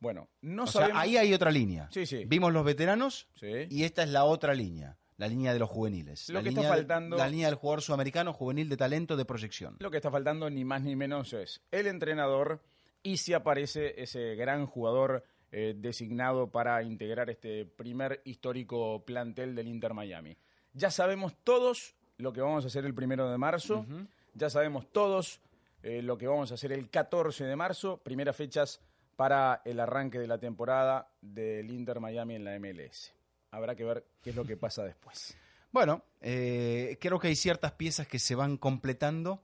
Bueno, 0.00 0.28
no 0.42 0.64
o 0.64 0.66
sea, 0.66 0.82
sabemos... 0.82 1.02
ahí 1.02 1.16
hay 1.16 1.32
otra 1.32 1.50
línea. 1.50 1.88
Sí, 1.92 2.06
sí. 2.06 2.24
Vimos 2.26 2.52
los 2.52 2.64
veteranos 2.64 3.28
Sí. 3.36 3.66
y 3.70 3.84
esta 3.84 4.02
es 4.02 4.10
la 4.10 4.24
otra 4.24 4.52
línea, 4.52 4.96
la 5.16 5.28
línea 5.28 5.52
de 5.52 5.60
los 5.60 5.70
juveniles. 5.70 6.28
Lo 6.28 6.40
la 6.40 6.42
que 6.42 6.48
está 6.48 6.60
línea 6.62 6.76
de- 6.76 6.82
faltando- 6.82 7.16
la 7.16 7.28
línea 7.28 7.46
del 7.46 7.54
jugador 7.54 7.82
sudamericano 7.82 8.32
juvenil 8.32 8.68
de 8.68 8.76
talento 8.76 9.16
de 9.16 9.24
proyección. 9.24 9.76
Lo 9.78 9.90
que 9.90 9.98
está 9.98 10.10
faltando 10.10 10.50
ni 10.50 10.64
más 10.64 10.82
ni 10.82 10.96
menos 10.96 11.32
es 11.32 11.60
el 11.70 11.86
entrenador 11.86 12.60
y 13.04 13.18
si 13.18 13.32
aparece 13.32 13.94
ese 14.02 14.34
gran 14.34 14.66
jugador 14.66 15.24
eh, 15.52 15.74
designado 15.76 16.50
para 16.50 16.82
integrar 16.82 17.30
este 17.30 17.64
primer 17.64 18.20
histórico 18.24 19.04
plantel 19.04 19.54
del 19.54 19.68
Inter 19.68 19.94
Miami. 19.94 20.36
Ya 20.74 20.90
sabemos 20.90 21.34
todos 21.44 21.94
lo 22.18 22.32
que 22.32 22.40
vamos 22.40 22.64
a 22.64 22.66
hacer 22.68 22.84
el 22.84 22.94
primero 22.94 23.30
de 23.30 23.38
marzo, 23.38 23.86
ya 24.34 24.50
sabemos 24.50 24.90
todos 24.92 25.40
eh, 25.82 26.00
lo 26.00 26.16
que 26.16 26.26
vamos 26.26 26.50
a 26.52 26.54
hacer 26.54 26.72
el 26.72 26.88
14 26.88 27.44
de 27.44 27.56
marzo, 27.56 27.98
primeras 27.98 28.36
fechas 28.36 28.80
para 29.16 29.62
el 29.64 29.80
arranque 29.80 30.18
de 30.18 30.26
la 30.26 30.38
temporada 30.38 31.10
del 31.20 31.70
Inter 31.70 32.00
Miami 32.00 32.36
en 32.36 32.44
la 32.44 32.58
MLS. 32.58 33.12
Habrá 33.50 33.74
que 33.74 33.84
ver 33.84 34.06
qué 34.22 34.30
es 34.30 34.36
lo 34.36 34.44
que 34.44 34.56
pasa 34.56 34.84
después. 34.84 35.36
Bueno, 35.72 36.04
eh, 36.20 36.98
creo 37.00 37.18
que 37.18 37.28
hay 37.28 37.34
ciertas 37.34 37.72
piezas 37.72 38.06
que 38.06 38.18
se 38.18 38.34
van 38.34 38.58
completando. 38.58 39.42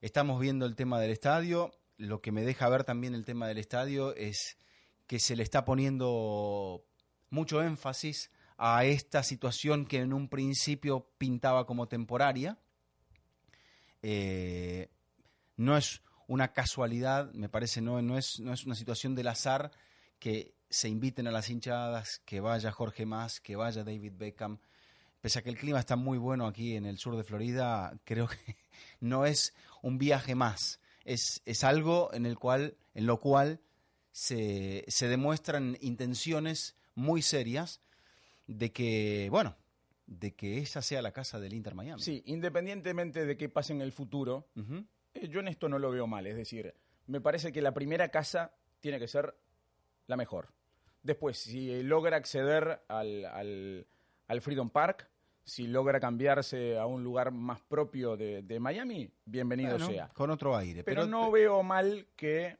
Estamos 0.00 0.38
viendo 0.38 0.66
el 0.66 0.76
tema 0.76 1.00
del 1.00 1.10
estadio. 1.10 1.72
Lo 1.96 2.20
que 2.20 2.30
me 2.30 2.44
deja 2.44 2.68
ver 2.68 2.84
también 2.84 3.12
el 3.12 3.24
tema 3.24 3.48
del 3.48 3.58
estadio 3.58 4.14
es 4.14 4.56
que 5.08 5.18
se 5.18 5.34
le 5.34 5.42
está 5.42 5.64
poniendo 5.64 6.84
mucho 7.30 7.60
énfasis 7.60 8.30
a 8.58 8.84
esta 8.84 9.22
situación 9.22 9.86
que 9.86 10.00
en 10.00 10.12
un 10.12 10.28
principio 10.28 11.08
pintaba 11.16 11.64
como 11.64 11.86
temporaria. 11.86 12.58
Eh, 14.02 14.90
no 15.56 15.76
es 15.76 16.02
una 16.26 16.52
casualidad, 16.52 17.32
me 17.32 17.48
parece, 17.48 17.80
no, 17.80 18.02
no, 18.02 18.18
es, 18.18 18.40
no 18.40 18.52
es 18.52 18.66
una 18.66 18.74
situación 18.74 19.14
del 19.14 19.28
azar 19.28 19.70
que 20.18 20.54
se 20.68 20.88
inviten 20.88 21.28
a 21.28 21.30
las 21.30 21.48
hinchadas, 21.48 22.20
que 22.24 22.40
vaya 22.40 22.72
Jorge 22.72 23.06
Más, 23.06 23.40
que 23.40 23.56
vaya 23.56 23.84
David 23.84 24.12
Beckham. 24.16 24.58
Pese 25.20 25.38
a 25.38 25.42
que 25.42 25.50
el 25.50 25.58
clima 25.58 25.78
está 25.78 25.96
muy 25.96 26.18
bueno 26.18 26.46
aquí 26.46 26.74
en 26.74 26.84
el 26.84 26.98
sur 26.98 27.16
de 27.16 27.24
Florida, 27.24 27.98
creo 28.04 28.26
que 28.28 28.56
no 29.00 29.24
es 29.24 29.54
un 29.82 29.98
viaje 29.98 30.34
más. 30.34 30.80
Es, 31.04 31.42
es 31.46 31.62
algo 31.64 32.12
en, 32.12 32.26
el 32.26 32.38
cual, 32.38 32.76
en 32.94 33.06
lo 33.06 33.18
cual 33.18 33.60
se, 34.10 34.84
se 34.88 35.08
demuestran 35.08 35.78
intenciones 35.80 36.76
muy 36.94 37.22
serias 37.22 37.80
de 38.48 38.72
que, 38.72 39.28
bueno, 39.30 39.54
de 40.06 40.34
que 40.34 40.58
esa 40.58 40.82
sea 40.82 41.00
la 41.02 41.12
casa 41.12 41.38
del 41.38 41.52
Inter 41.52 41.74
Miami. 41.76 42.02
Sí, 42.02 42.22
independientemente 42.26 43.24
de 43.26 43.36
qué 43.36 43.48
pase 43.48 43.72
en 43.74 43.82
el 43.82 43.92
futuro, 43.92 44.48
eh, 45.14 45.28
yo 45.28 45.38
en 45.40 45.48
esto 45.48 45.68
no 45.68 45.78
lo 45.78 45.90
veo 45.90 46.06
mal. 46.08 46.26
Es 46.26 46.34
decir, 46.34 46.74
me 47.06 47.20
parece 47.20 47.52
que 47.52 47.62
la 47.62 47.72
primera 47.72 48.08
casa 48.08 48.52
tiene 48.80 48.98
que 48.98 49.06
ser 49.06 49.34
la 50.06 50.16
mejor. 50.16 50.48
Después, 51.02 51.38
si 51.38 51.82
logra 51.82 52.16
acceder 52.16 52.82
al, 52.88 53.24
al- 53.26 53.86
al 54.26 54.40
Freedom 54.40 54.70
Park, 54.70 55.08
si 55.44 55.66
logra 55.66 56.00
cambiarse 56.00 56.76
a 56.78 56.86
un 56.86 57.02
lugar 57.04 57.30
más 57.30 57.60
propio 57.60 58.16
de, 58.16 58.42
de 58.42 58.60
Miami, 58.60 59.10
bienvenido 59.24 59.72
Bueno, 59.72 59.86
sea. 59.86 60.08
Con 60.08 60.30
otro 60.30 60.56
aire. 60.56 60.84
Pero, 60.84 61.06
no 61.06 61.30
veo 61.30 61.62
mal 61.62 62.06
que 62.16 62.56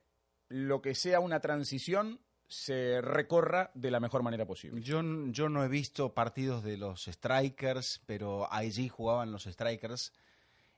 lo 0.48 0.80
que 0.80 0.94
sea 0.94 1.20
una 1.20 1.40
transición 1.40 2.18
se 2.48 3.00
recorra 3.02 3.70
de 3.74 3.90
la 3.90 4.00
mejor 4.00 4.22
manera 4.22 4.46
posible. 4.46 4.80
Yo, 4.80 5.02
yo 5.26 5.48
no 5.48 5.62
he 5.64 5.68
visto 5.68 6.14
partidos 6.14 6.64
de 6.64 6.78
los 6.78 7.04
Strikers, 7.04 8.00
pero 8.06 8.50
allí 8.52 8.88
jugaban 8.88 9.30
los 9.32 9.44
Strikers. 9.44 10.12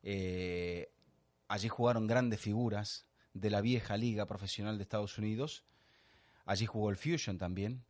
Eh, 0.02 0.90
allí 1.48 1.68
jugaron 1.68 2.06
grandes 2.06 2.40
figuras 2.40 3.06
de 3.34 3.50
la 3.50 3.60
vieja 3.60 3.96
liga 3.96 4.26
profesional 4.26 4.76
de 4.78 4.82
Estados 4.82 5.16
Unidos. 5.18 5.64
Allí 6.44 6.66
jugó 6.66 6.90
el 6.90 6.96
Fusion 6.96 7.38
también. 7.38 7.84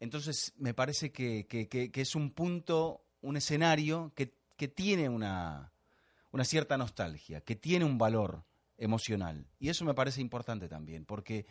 Entonces, 0.00 0.52
me 0.56 0.74
parece 0.74 1.12
que, 1.12 1.46
que- 1.46 1.90
es 1.94 2.14
un 2.16 2.32
punto, 2.32 3.04
un 3.22 3.36
escenario 3.36 4.12
que, 4.16 4.34
que 4.56 4.66
tiene 4.68 5.08
una, 5.08 5.72
una 6.32 6.44
cierta 6.44 6.76
nostalgia, 6.76 7.40
que 7.42 7.54
tiene 7.54 7.84
un 7.84 7.96
valor 7.96 8.42
emocional. 8.76 9.46
Y 9.60 9.68
eso 9.68 9.84
me 9.84 9.94
parece 9.94 10.20
importante 10.20 10.68
también, 10.68 11.04
porque 11.04 11.46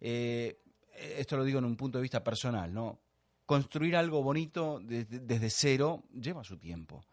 eh, 0.00 0.60
esto 0.94 1.36
lo 1.36 1.44
digo 1.44 1.58
en 1.58 1.64
un 1.64 1.76
punto 1.76 1.98
de 1.98 2.02
vista 2.02 2.22
personal, 2.22 2.72
¿no? 2.72 3.00
Construir 3.46 3.96
algo 3.96 4.22
bonito 4.22 4.80
desde, 4.82 5.20
desde 5.20 5.50
cero 5.50 6.04
lleva 6.12 6.44
su 6.44 6.56
tiempo. 6.56 7.04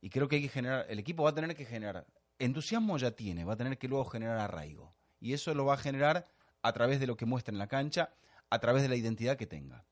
Y 0.00 0.10
creo 0.10 0.28
que 0.28 0.36
hay 0.36 0.42
que 0.42 0.48
generar, 0.48 0.86
el 0.88 0.98
equipo 0.98 1.22
va 1.22 1.30
a 1.30 1.34
tener 1.34 1.54
que 1.56 1.64
generar, 1.64 2.06
entusiasmo 2.38 2.98
ya 2.98 3.12
tiene, 3.12 3.44
va 3.44 3.54
a 3.54 3.56
tener 3.56 3.78
que 3.78 3.88
luego 3.88 4.04
generar 4.04 4.38
arraigo. 4.38 4.92
Y 5.20 5.32
eso 5.32 5.54
lo 5.54 5.64
va 5.64 5.74
a 5.74 5.78
generar 5.78 6.26
a 6.62 6.72
través 6.72 7.00
de 7.00 7.06
lo 7.06 7.16
que 7.16 7.26
muestra 7.26 7.52
en 7.52 7.58
la 7.58 7.68
cancha, 7.68 8.12
a 8.50 8.58
través 8.58 8.82
de 8.82 8.88
la 8.88 8.96
identidad 8.96 9.36
que 9.36 9.46
tenga. 9.46 9.84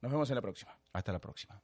Nos 0.00 0.12
vemos 0.12 0.28
en 0.30 0.36
la 0.36 0.42
próxima. 0.42 0.78
Hasta 0.92 1.12
la 1.12 1.18
próxima. 1.18 1.60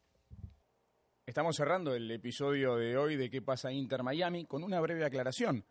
Estamos 1.24 1.56
cerrando 1.56 1.94
el 1.94 2.10
episodio 2.10 2.76
de 2.76 2.96
hoy 2.96 3.16
de 3.16 3.30
qué 3.30 3.40
pasa 3.40 3.70
Inter 3.70 4.02
Miami 4.02 4.44
con 4.44 4.64
una 4.64 4.80
breve 4.80 5.04
aclaración. 5.04 5.64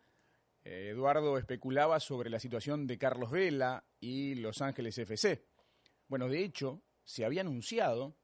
Eduardo 0.64 1.38
especulaba 1.38 1.98
sobre 2.00 2.30
la 2.30 2.38
situación 2.38 2.86
de 2.86 2.98
Carlos 2.98 3.30
Vela 3.30 3.84
y 4.00 4.36
Los 4.36 4.62
Ángeles 4.62 4.96
FC. 4.98 5.44
Bueno, 6.08 6.28
de 6.28 6.44
hecho, 6.44 6.82
se 7.04 7.24
había 7.24 7.40
anunciado 7.40 8.16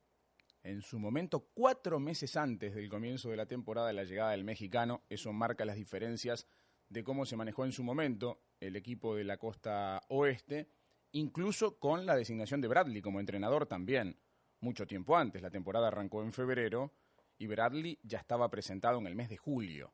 en 0.63 0.83
su 0.83 0.99
momento 0.99 1.49
cuatro 1.55 1.99
meses 1.99 2.37
antes 2.37 2.75
del 2.75 2.89
comienzo 2.89 3.31
de 3.31 3.37
la 3.37 3.47
temporada 3.47 3.89
de 3.89 3.95
la 3.95 4.05
llegada 4.05 4.33
del 4.33 4.45
mexicano. 4.45 5.03
Eso 5.09 5.33
marca 5.33 5.65
las 5.65 5.77
diferencias 5.77 6.47
de 6.89 7.05
cómo 7.05 7.27
se 7.27 7.37
manejó 7.37 7.65
en 7.65 7.73
su 7.73 7.83
momento 7.83 8.43
el 8.61 8.77
equipo 8.77 9.15
de 9.15 9.25
la 9.25 9.39
costa 9.39 10.01
oeste, 10.09 10.69
incluso 11.13 11.79
con 11.79 12.07
la 12.07 12.17
designación 12.17 12.61
de 12.61 12.69
Bradley 12.69 13.03
como 13.03 13.21
entrenador 13.21 13.67
también, 13.67 14.19
mucho 14.61 14.87
tiempo 14.87 15.17
antes. 15.17 15.43
La 15.43 15.51
temporada 15.51 15.89
arrancó 15.89 16.23
en 16.23 16.33
febrero 16.33 16.93
y 17.39 17.47
Bradley 17.47 17.99
ya 18.03 18.19
estaba 18.19 18.51
presentado 18.51 18.99
en 18.99 19.07
el 19.07 19.15
mes 19.15 19.29
de 19.29 19.37
julio. 19.37 19.93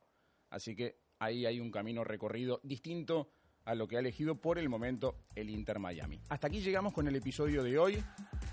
Así 0.49 0.75
que 0.75 1.04
ahí 1.25 1.45
hay 1.45 1.59
un 1.59 1.71
camino 1.71 2.03
recorrido 2.03 2.59
distinto 2.63 3.29
a 3.65 3.75
lo 3.75 3.87
que 3.87 3.97
ha 3.97 3.99
elegido 3.99 4.35
por 4.35 4.59
el 4.59 4.69
momento 4.69 5.15
el 5.35 5.49
Inter 5.49 5.79
Miami. 5.79 6.21
Hasta 6.29 6.47
aquí 6.47 6.61
llegamos 6.61 6.93
con 6.93 7.07
el 7.07 7.15
episodio 7.15 7.63
de 7.63 7.77
hoy, 7.77 8.03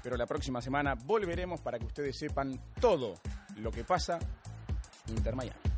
pero 0.02 0.16
la 0.16 0.26
próxima 0.26 0.60
semana 0.60 0.94
volveremos 0.94 1.60
para 1.60 1.78
que 1.78 1.86
ustedes 1.86 2.16
sepan 2.16 2.58
todo 2.80 3.14
lo 3.58 3.70
que 3.70 3.84
pasa 3.84 4.18
Inter 5.08 5.36
Miami. 5.36 5.71